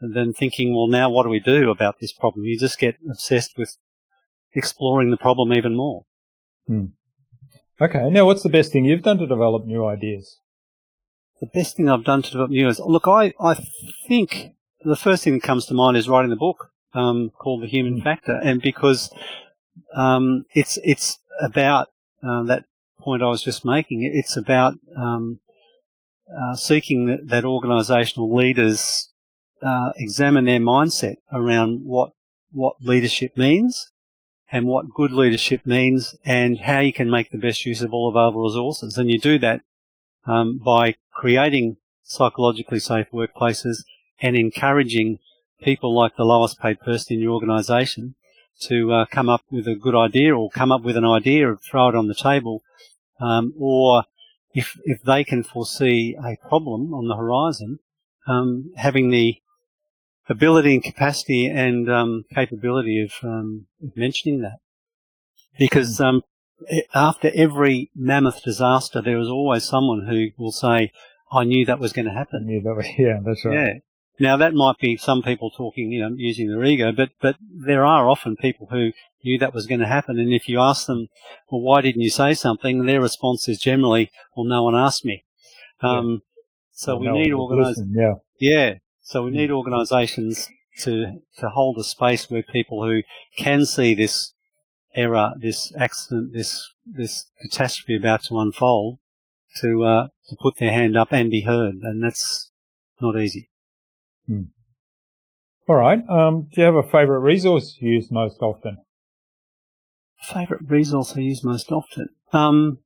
[0.00, 2.44] than thinking, well, now what do we do about this problem?
[2.44, 3.76] You just get obsessed with
[4.54, 6.04] exploring the problem even more.
[6.66, 6.86] Hmm.
[7.80, 8.08] Okay.
[8.10, 10.38] Now, what's the best thing you've done to develop new ideas?
[11.40, 12.80] The best thing I've done to develop new ideas.
[12.80, 13.62] Look, I, I
[14.08, 17.68] think the first thing that comes to mind is writing the book um, called The
[17.68, 18.02] Human hmm.
[18.02, 19.10] Factor, and because
[19.94, 21.88] um, it's it's about
[22.22, 22.64] uh, that
[22.98, 24.02] point I was just making.
[24.02, 25.40] It's about um,
[26.34, 29.10] uh, seeking that, that organisational leaders
[29.62, 32.12] uh, examine their mindset around what
[32.52, 33.90] what leadership means
[34.50, 38.08] and what good leadership means and how you can make the best use of all
[38.08, 38.96] available resources.
[38.96, 39.62] And you do that
[40.26, 43.84] um, by creating psychologically safe workplaces
[44.20, 45.18] and encouraging
[45.60, 48.14] people like the lowest paid person in your organisation
[48.62, 51.60] to uh, come up with a good idea or come up with an idea and
[51.60, 52.62] throw it on the table,
[53.20, 54.04] um, or
[54.54, 57.78] if if they can foresee a problem on the horizon,
[58.26, 59.36] um, having the
[60.28, 64.58] ability and capacity and um, capability of, um, mentioning that,
[65.58, 66.22] because um,
[66.94, 70.90] after every mammoth disaster, there is always someone who will say,
[71.30, 72.42] I knew that was going to happen.
[72.44, 73.54] I knew that was, yeah, that's right.
[73.54, 73.72] Yeah.
[74.18, 77.84] Now that might be some people talking, you know, using their ego, but but there
[77.84, 78.92] are often people who
[79.22, 81.08] knew that was going to happen, and if you ask them,
[81.50, 82.86] well, why didn't you say something?
[82.86, 85.24] Their response is generally, well, no one asked me.
[85.80, 86.18] Um, yeah.
[86.72, 87.94] So well, we no need organisations.
[87.94, 88.14] Yeah.
[88.38, 88.74] Yeah.
[89.02, 90.48] So we need organisations
[90.80, 93.02] to to hold a space where people who
[93.36, 94.32] can see this
[94.94, 98.98] error, this accident, this this catastrophe about to unfold,
[99.60, 102.50] to uh, to put their hand up and be heard, and that's
[103.00, 103.50] not easy.
[104.26, 104.42] Hmm.
[105.68, 106.08] All right.
[106.08, 108.78] Um, do you have a favourite resource you use most often?
[110.20, 112.08] Favourite resource I use most often?
[112.32, 112.78] Um,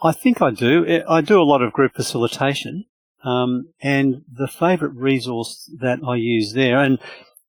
[0.00, 1.02] I think I do.
[1.08, 2.84] I do a lot of group facilitation,
[3.24, 6.98] um, and the favourite resource that I use there, and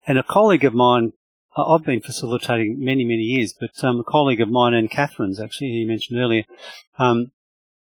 [0.07, 1.13] and a colleague of mine,
[1.55, 5.67] I've been facilitating many many years, but um, a colleague of mine and Catherine's actually,
[5.67, 6.43] you mentioned earlier,
[6.97, 7.31] um,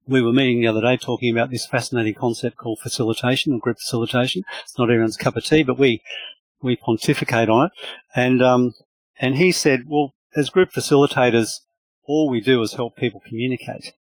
[0.10, 3.78] we were meeting the other day talking about this fascinating concept called facilitation or group
[3.80, 4.44] facilitation.
[4.64, 6.02] It's not everyone's cup of tea, but we
[6.62, 7.72] we pontificate on it.
[8.16, 8.74] And um,
[9.20, 11.60] and he said, well, as group facilitators,
[12.06, 13.94] all we do is help people communicate.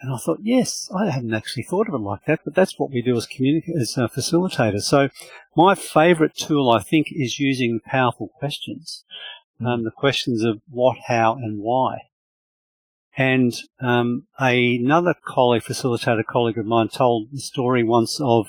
[0.00, 2.90] And I thought, yes, I hadn't actually thought of it like that, but that's what
[2.90, 4.82] we do as communicators, as uh, facilitators.
[4.82, 5.08] So
[5.56, 9.04] my favourite tool, I think, is using powerful questions.
[9.58, 9.66] Hmm.
[9.66, 12.02] Um, the questions of what, how, and why.
[13.16, 18.48] And um, another colleague, facilitator colleague of mine, told the story once of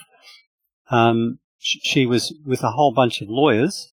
[0.89, 3.91] um, she was with a whole bunch of lawyers,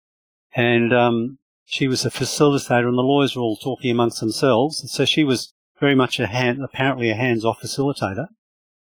[0.54, 4.90] and um, she was a facilitator, and the lawyers were all talking amongst themselves.
[4.90, 8.28] So she was very much a hand, apparently a hands-off facilitator.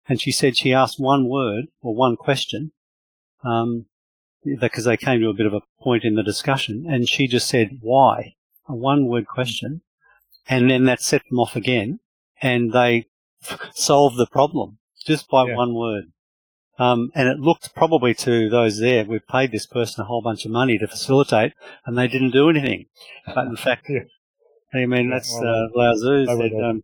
[0.08, 2.72] And she said she asked one word or one question,
[3.44, 3.86] um,
[4.44, 7.48] because they came to a bit of a point in the discussion, and she just
[7.48, 8.34] said why,
[8.68, 9.82] a one-word question,
[10.48, 12.00] and then that set them off again,
[12.40, 13.06] and they
[13.74, 15.56] solved the problem just by yeah.
[15.56, 16.04] one word.
[16.78, 20.44] Um, and it looked probably to those there, we've paid this person a whole bunch
[20.44, 21.52] of money to facilitate,
[21.84, 22.86] and they didn't do anything.
[23.26, 24.04] But in fact, yeah.
[24.74, 26.82] I mean, that's uh, Lao Tzu said, um,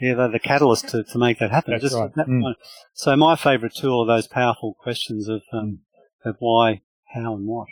[0.00, 1.72] yeah, they're the catalyst to, to make that happen.
[1.72, 2.10] That's Just right.
[2.14, 2.54] That mm.
[2.94, 5.80] So my favourite tool are those powerful questions of um,
[6.24, 6.82] of why,
[7.14, 7.68] how, and what.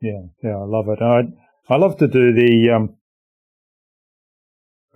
[0.00, 1.02] Yeah, yeah, I love it.
[1.02, 1.22] I
[1.68, 2.96] I love to do the um,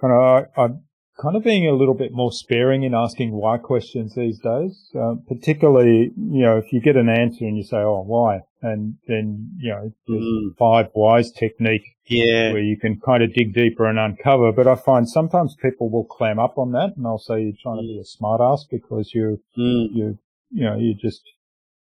[0.00, 0.82] kind of, I, am
[1.20, 4.90] kind of being a little bit more sparing in asking why questions these days.
[4.98, 8.96] Uh, particularly, you know, if you get an answer and you say, "Oh, why?" and
[9.06, 10.56] then you know, there's mm.
[10.58, 14.52] five whys technique, yeah, where you can kind of dig deeper and uncover.
[14.52, 17.78] But I find sometimes people will clam up on that, and they'll say you're trying
[17.78, 17.82] mm.
[17.82, 19.88] to be a smartass because you, mm.
[19.92, 20.18] you,
[20.50, 21.22] you know, you're just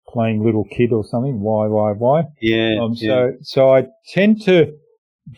[0.08, 1.40] playing little kid or something.
[1.40, 2.24] Why, why, why?
[2.40, 2.80] Yeah.
[2.80, 3.08] Um, yeah.
[3.08, 4.74] So, so I tend to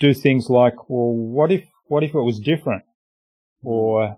[0.00, 2.84] do things like, well, what if what if it was different?
[3.62, 4.16] Or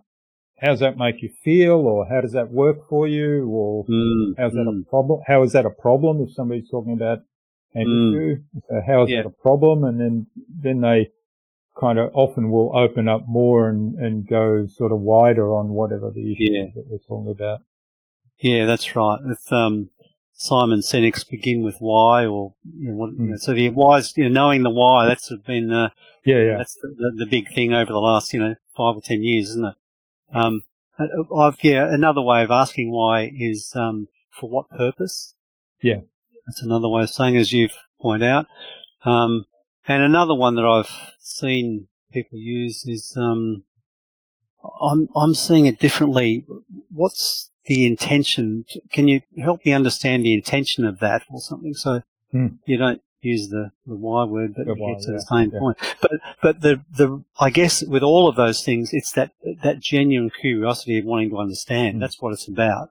[0.60, 1.86] how does that make you feel?
[1.86, 3.48] Or how does that work for you?
[3.48, 4.82] Or mm, how's that mm.
[4.82, 5.20] a problem?
[5.26, 7.20] How is that a problem if somebody's talking about
[7.74, 8.14] an mm.
[8.14, 8.42] issue?
[8.68, 9.22] So how is yeah.
[9.22, 9.84] that a problem?
[9.84, 10.26] And then,
[10.60, 11.10] then they
[11.78, 16.10] kind of often will open up more and, and go sort of wider on whatever
[16.10, 16.64] the issue yeah.
[16.74, 17.60] that we're talking about.
[18.40, 19.18] Yeah, that's right.
[19.50, 19.90] Um,
[20.40, 24.22] Simon Sinek's begin with why, or you know, what, you know, so the why's, you
[24.22, 25.04] know, knowing the why.
[25.04, 25.88] That's been uh,
[26.24, 26.56] yeah, yeah.
[26.58, 29.50] That's the, the, the, big thing over the last, you know, five or ten years,
[29.50, 29.74] isn't it?
[30.32, 30.62] Um,
[31.36, 35.34] I've, yeah, another way of asking why is um, for what purpose?
[35.82, 36.02] Yeah,
[36.46, 38.46] that's another way of saying, as you've pointed out.
[39.04, 39.46] Um,
[39.88, 43.64] and another one that I've seen people use is um,
[44.80, 46.46] I'm I'm seeing it differently.
[46.92, 48.64] What's the intention.
[48.90, 51.74] Can you help me understand the intention of that or something?
[51.74, 52.02] So
[52.32, 52.48] hmm.
[52.64, 55.50] you don't use the, the why word, but the you get to yeah, the same
[55.52, 55.58] yeah.
[55.58, 55.78] point.
[56.00, 56.10] But
[56.42, 60.98] but the the I guess with all of those things, it's that that genuine curiosity
[60.98, 61.96] of wanting to understand.
[61.96, 62.00] Hmm.
[62.00, 62.90] That's what it's about.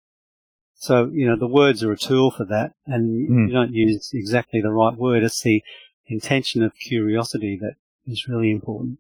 [0.76, 3.48] So you know the words are a tool for that, and hmm.
[3.48, 5.24] you don't use exactly the right word.
[5.24, 5.64] It's the
[6.06, 7.74] intention of curiosity that
[8.06, 9.00] is really important.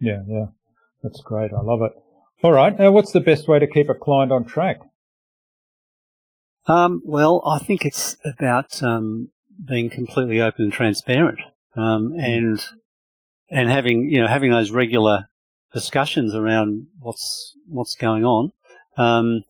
[0.00, 0.46] Yeah, yeah,
[1.02, 1.52] that's great.
[1.52, 1.92] I love it.
[2.42, 2.78] All right.
[2.78, 4.80] Now, what's the best way to keep a client on track?
[6.66, 9.30] Um, well, I think it's about um,
[9.64, 11.38] being completely open and transparent,
[11.76, 12.24] um, mm.
[12.24, 12.66] and
[13.48, 15.28] and having you know having those regular
[15.72, 18.52] discussions around what's what's going on.
[18.96, 19.42] Um,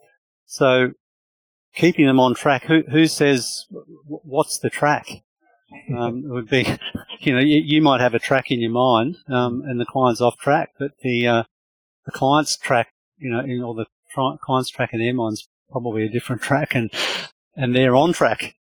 [0.45, 0.93] so
[1.75, 2.65] keeping them on track.
[2.65, 3.65] Who who says
[4.05, 5.09] what's the track?
[5.97, 6.67] Um, it would be,
[7.21, 10.21] you know, you, you, might have a track in your mind, um, and the client's
[10.21, 11.43] off track, but the uh,
[12.05, 13.87] the client's track, you know, in, or the
[14.41, 16.91] client's track in their mind's probably a different track and,
[17.55, 18.55] and they're on track.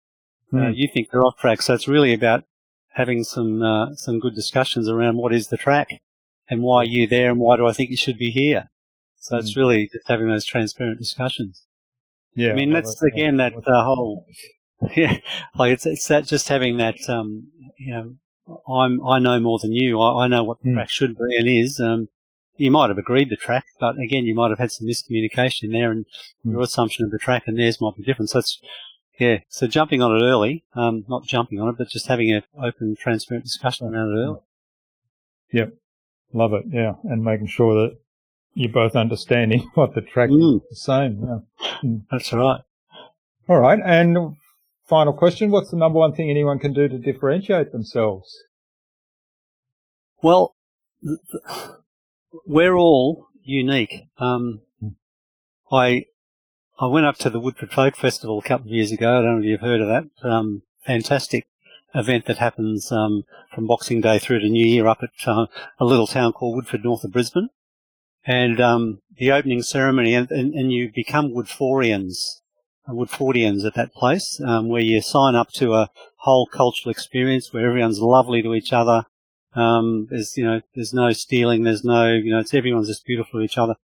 [0.52, 0.60] Mm.
[0.60, 0.74] Uh, hmm.
[0.74, 1.62] you think they're off track.
[1.62, 2.44] So it's really about
[2.92, 5.88] having some, uh, some good discussions around what is the track
[6.48, 8.70] and why are you there and why do I think you should be here?
[9.18, 9.40] So mm.
[9.40, 9.60] it's hmm.
[9.60, 11.64] really just having those transparent discussions.
[12.34, 12.52] Yeah.
[12.52, 14.26] I mean, that's again that uh, whole
[14.96, 15.18] yeah,
[15.56, 17.48] like it's it's that just having that um,
[17.78, 18.14] you know,
[18.68, 20.00] I'm I know more than you.
[20.00, 20.74] I, I know what the mm.
[20.74, 21.80] track should be and is.
[21.80, 22.08] Um,
[22.56, 25.90] you might have agreed the track, but again, you might have had some miscommunication there,
[25.90, 26.06] and
[26.46, 26.52] mm.
[26.52, 28.30] your assumption of the track and theirs might be different.
[28.30, 28.60] So it's
[29.18, 32.42] yeah, so jumping on it early, um, not jumping on it, but just having an
[32.60, 34.40] open, transparent discussion around it early.
[35.52, 35.74] Yep,
[36.32, 36.64] love it.
[36.70, 37.96] Yeah, and making sure that
[38.54, 40.60] you're both understanding what the track mm.
[40.70, 41.20] is saying.
[41.22, 41.68] Yeah.
[41.82, 42.02] Mm.
[42.10, 42.60] That's right.
[43.48, 44.36] All right, and
[44.88, 48.36] final question: What's the number one thing anyone can do to differentiate themselves?
[50.22, 50.54] Well,
[52.46, 54.04] we're all unique.
[54.18, 54.60] Um.
[55.72, 56.06] I
[56.78, 59.18] I went up to the Woodford Folk Festival a couple of years ago.
[59.18, 60.28] I don't know if you've heard of that.
[60.28, 61.46] Um, fantastic
[61.94, 63.24] event that happens um,
[63.54, 65.46] from Boxing Day through to New Year up at uh,
[65.78, 67.48] a little town called Woodford, north of Brisbane.
[68.26, 72.40] And um, the opening ceremony, and, and, and, you become Woodfordians,
[72.88, 77.52] uh, Woodfordians at that place, um, where you sign up to a whole cultural experience
[77.52, 79.04] where everyone's lovely to each other.
[79.54, 83.40] Um, there's you know there's no stealing, there's no you know it's everyone's just beautiful
[83.40, 83.76] to each other.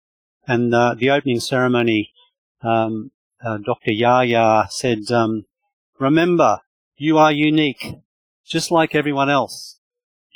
[0.46, 2.12] And uh, the opening ceremony
[2.62, 3.10] um,
[3.44, 3.92] uh, Dr.
[3.92, 5.46] Yaya said, um,
[5.98, 6.58] remember,
[6.96, 7.96] you are unique,
[8.46, 9.78] just like everyone else.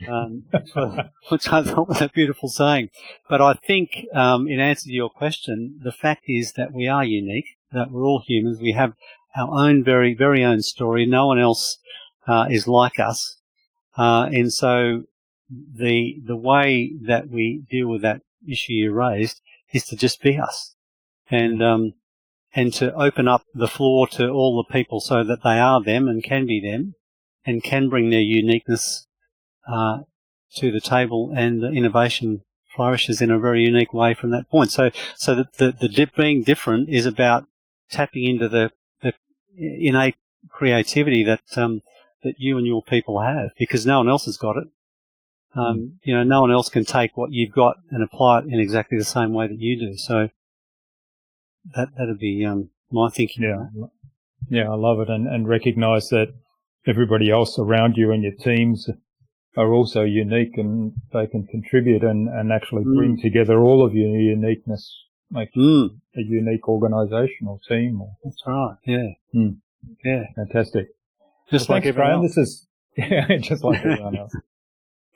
[0.09, 0.45] Um,
[1.29, 2.91] which I thought was a beautiful saying.
[3.29, 7.05] But I think, um, in answer to your question, the fact is that we are
[7.05, 8.61] unique, that we're all humans.
[8.61, 8.95] We have
[9.37, 11.07] our own very, very own story.
[11.07, 11.79] No one else
[12.27, 13.37] uh, is like us.
[13.97, 15.05] Uh, and so
[15.75, 19.41] the, the way that we deal with that issue you raised
[19.73, 20.75] is to just be us.
[21.31, 21.95] And, um,
[22.55, 26.09] and to open up the floor to all the people so that they are them
[26.09, 26.95] and can be them
[27.45, 29.07] and can bring their uniqueness
[29.67, 30.01] uh,
[30.57, 32.43] to the table and the innovation
[32.75, 34.71] flourishes in a very unique way from that point.
[34.71, 37.47] So, so that the, the dip being different is about
[37.91, 38.71] tapping into the,
[39.03, 39.15] the
[39.57, 40.17] innate
[40.49, 41.83] creativity that, um,
[42.23, 44.69] that you and your people have because no one else has got it.
[45.57, 45.93] Um, mm.
[46.03, 48.99] you know, no one else can take what you've got and apply it in exactly
[48.99, 49.97] the same way that you do.
[49.97, 50.29] So,
[51.75, 53.45] that that'd be um, my thinking.
[53.45, 53.67] Yeah,
[54.49, 56.35] yeah, I love it, and and recognise that
[56.87, 58.89] everybody else around you and your teams
[59.57, 62.97] are also unique, and they can contribute and and actually mm.
[62.97, 64.93] bring together all of your uniqueness,
[65.31, 65.89] make mm.
[66.17, 68.01] a unique organisation or team.
[68.01, 68.77] Or, That's right.
[68.85, 69.09] Yeah.
[69.35, 69.59] Mm.
[70.05, 70.25] Yeah.
[70.35, 70.89] Fantastic.
[71.51, 72.35] Just well, like everyone else.
[72.35, 74.35] This is yeah, just like everyone else.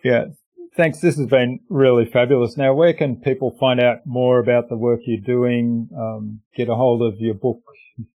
[0.04, 0.26] Yeah.
[0.76, 1.00] Thanks.
[1.00, 2.56] This has been really fabulous.
[2.56, 6.74] Now, where can people find out more about the work you're doing, um, get a
[6.74, 7.62] hold of your book,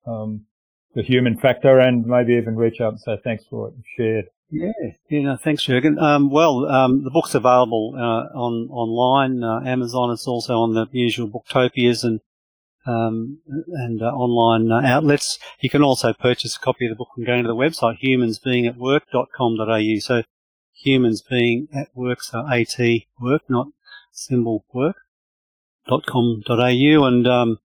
[0.05, 0.45] um,
[0.93, 4.25] The Human Factor, and maybe even reach out and say thanks for what you've shared?
[4.51, 4.71] Yeah,
[5.09, 5.97] yeah, no, thanks, Jurgen.
[5.97, 10.11] Um, well, um, the book's available uh, on online, uh, Amazon.
[10.11, 12.19] It's also on the usual Booktopias and
[12.85, 15.39] um, and uh, online uh, outlets.
[15.61, 19.99] You can also purchase a copy of the book from going to the website humansbeingatwork.com.au.
[19.99, 20.23] So
[20.81, 22.77] humans being at work, so AT
[23.19, 23.67] work, not
[24.11, 24.97] symbol work,
[25.87, 27.59] dot com dot au, and um,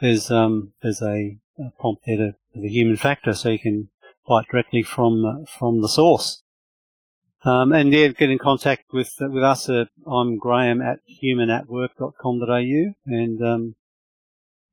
[0.00, 3.90] there's um, there's a, a prompt there to, the human factor, so you can
[4.28, 6.42] it directly from uh, from the source.
[7.44, 9.68] Um, and yeah, get in contact with uh, with us.
[9.68, 13.74] Uh, I'm Graham at humanatwork.com.au, and um,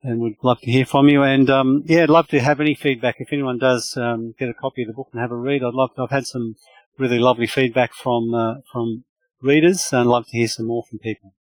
[0.01, 1.23] and we'd love to hear from you.
[1.23, 3.17] And um, yeah, I'd love to have any feedback.
[3.19, 5.73] If anyone does um, get a copy of the book and have a read, I'd
[5.73, 6.03] love to.
[6.03, 6.55] I've had some
[6.97, 9.03] really lovely feedback from uh, from
[9.41, 11.33] readers, and I'd love to hear some more from people.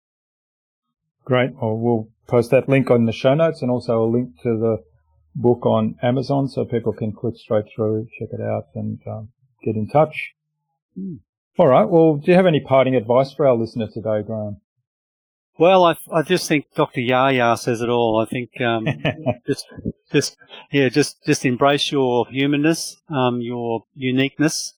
[1.25, 1.51] Great.
[1.55, 4.83] Well, we'll post that link on the show notes and also a link to the
[5.35, 9.29] book on Amazon so people can click straight through, check it out, and um,
[9.63, 10.33] get in touch.
[10.97, 11.19] Mm.
[11.57, 11.87] All right.
[11.87, 14.57] Well, do you have any parting advice for our listener today, Graham?
[15.59, 17.01] Well, I, I just think Dr.
[17.01, 18.19] Yaya says it all.
[18.19, 18.87] I think um,
[19.47, 19.67] just
[20.11, 20.35] just
[20.71, 24.73] yeah, just just embrace your humanness, um, your uniqueness,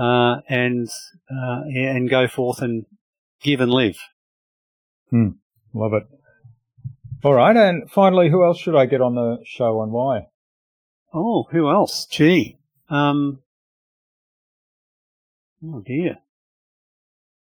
[0.00, 0.88] uh, and
[1.30, 2.86] uh, and go forth and
[3.42, 3.98] give and live.
[5.10, 5.30] Hmm.
[5.74, 6.04] Love it.
[7.22, 10.28] All right, and finally, who else should I get on the show and why?
[11.12, 12.06] Oh, who else?
[12.06, 12.56] Gee,
[12.88, 13.40] um,
[15.62, 16.16] oh dear.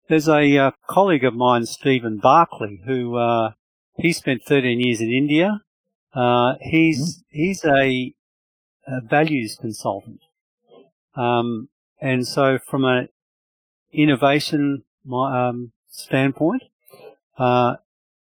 [0.09, 3.53] There's a uh, colleague of mine, Stephen Barclay, who uh,
[3.97, 5.62] he spent 13 years in India.
[6.12, 7.22] Uh, he's mm.
[7.30, 8.14] he's a,
[8.86, 10.20] a, values consultant.
[11.14, 11.68] Um,
[12.03, 13.09] and so, from an
[13.92, 16.64] innovation um, standpoint,
[17.38, 17.76] uh,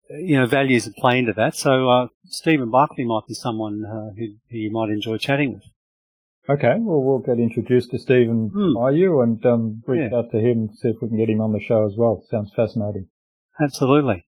[0.09, 1.55] you know, values play into that.
[1.55, 5.63] So, uh, Stephen Barclay might be someone uh, who, who, you might enjoy chatting with.
[6.47, 8.75] Okay, well, we'll get introduced to Stephen mm.
[8.75, 10.17] by you and um, reach yeah.
[10.17, 12.23] out to him and see if we can get him on the show as well.
[12.29, 13.07] Sounds fascinating.
[13.59, 14.25] Absolutely.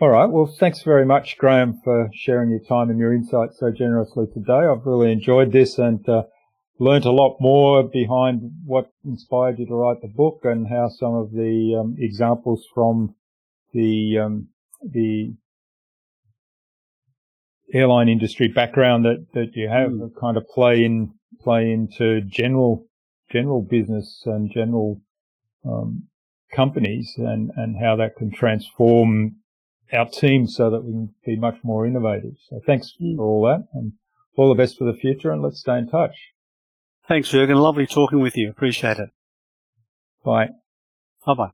[0.00, 0.30] All right.
[0.30, 4.64] Well, thanks very much, Graham, for sharing your time and your insights so generously today.
[4.64, 6.22] I've really enjoyed this and uh,
[6.80, 11.14] learnt a lot more behind what inspired you to write the book and how some
[11.14, 13.14] of the um, examples from
[13.72, 14.48] the um,
[14.82, 15.34] the
[17.72, 20.10] airline industry background that, that you have mm.
[20.18, 22.86] kind of play in play into general
[23.30, 25.00] general business and general
[25.64, 26.04] um,
[26.52, 29.36] companies and, and how that can transform
[29.92, 32.34] our teams so that we can be much more innovative.
[32.48, 33.16] So thanks mm.
[33.16, 33.92] for all that and
[34.36, 36.16] all the best for the future and let's stay in touch.
[37.10, 37.56] Thanks, Jurgen.
[37.56, 38.48] Lovely talking with you.
[38.48, 39.10] Appreciate it.
[40.24, 40.50] Bye.
[41.26, 41.50] Bye bye.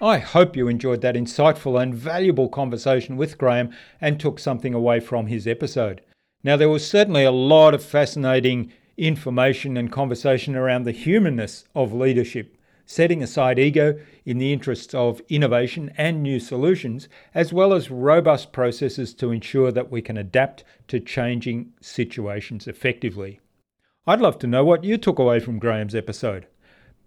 [0.00, 5.00] I hope you enjoyed that insightful and valuable conversation with Graham and took something away
[5.00, 6.00] from his episode.
[6.44, 11.92] Now, there was certainly a lot of fascinating information and conversation around the humanness of
[11.92, 12.56] leadership,
[12.86, 18.52] setting aside ego in the interests of innovation and new solutions, as well as robust
[18.52, 23.40] processes to ensure that we can adapt to changing situations effectively.
[24.06, 26.46] I'd love to know what you took away from Graham's episode.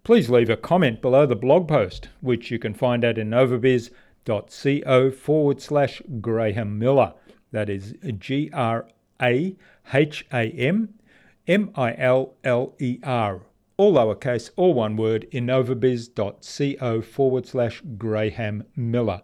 [0.02, 5.60] Please leave a comment below the blog post, which you can find at innovabiz.co forward
[5.60, 7.12] slash Graham Miller.
[7.50, 8.86] That is G R
[9.20, 9.56] A
[9.92, 10.94] H A M
[11.46, 13.42] M I L L E R.
[13.78, 19.20] All lowercase, all one word, innovabiz.co forward slash Graham Miller.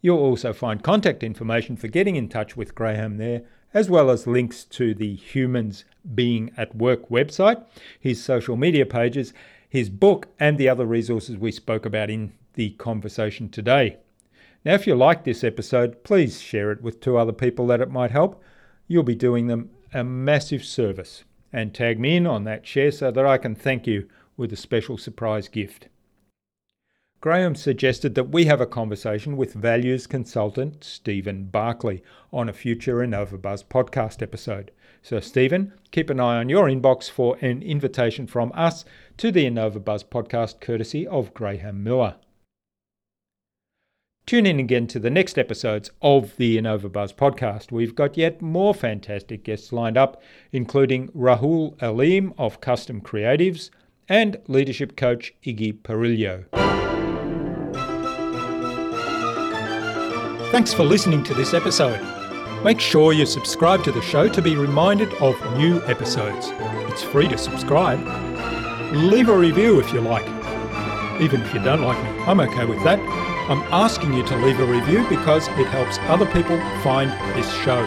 [0.00, 3.42] You'll also find contact information for getting in touch with Graham there,
[3.74, 7.62] as well as links to the Humans Being at Work website,
[8.00, 9.34] his social media pages,
[9.68, 13.98] his book, and the other resources we spoke about in the conversation today.
[14.64, 17.90] Now, if you like this episode, please share it with two other people that it
[17.90, 18.42] might help.
[18.88, 21.24] You'll be doing them a massive service
[21.54, 24.56] and tag me in on that share so that I can thank you with a
[24.56, 25.86] special surprise gift.
[27.20, 32.02] Graham suggested that we have a conversation with values consultant Stephen Barclay
[32.32, 34.72] on a future InnovaBuzz podcast episode.
[35.00, 38.84] So, Stephen, keep an eye on your inbox for an invitation from us
[39.18, 42.16] to the InnovaBuzz podcast courtesy of Graham Miller.
[44.26, 47.70] Tune in again to the next episodes of the InnovaBuzz podcast.
[47.70, 53.68] We've got yet more fantastic guests lined up, including Rahul Aleem of Custom Creatives
[54.08, 56.46] and leadership coach Iggy Perillo.
[60.50, 62.00] Thanks for listening to this episode.
[62.64, 66.48] Make sure you subscribe to the show to be reminded of new episodes.
[66.90, 68.00] It's free to subscribe.
[68.94, 70.26] Leave a review if you like.
[71.20, 73.33] Even if you don't like me, I'm okay with that.
[73.46, 77.82] I'm asking you to leave a review because it helps other people find this show.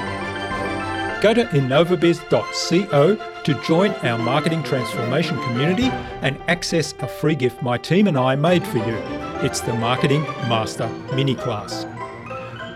[1.20, 5.86] Go to innovabiz.co to join our marketing transformation community
[6.22, 8.96] and access a free gift my team and I made for you.
[9.42, 11.88] It's the Marketing Master Mini Class.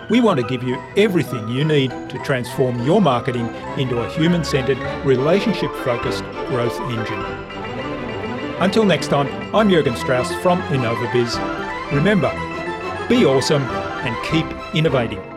[0.09, 3.45] We want to give you everything you need to transform your marketing
[3.77, 7.21] into a human centered, relationship focused growth engine.
[8.59, 11.91] Until next time, I'm Jurgen Strauss from InnovaBiz.
[11.93, 12.31] Remember,
[13.11, 15.30] be awesome and keep innovating.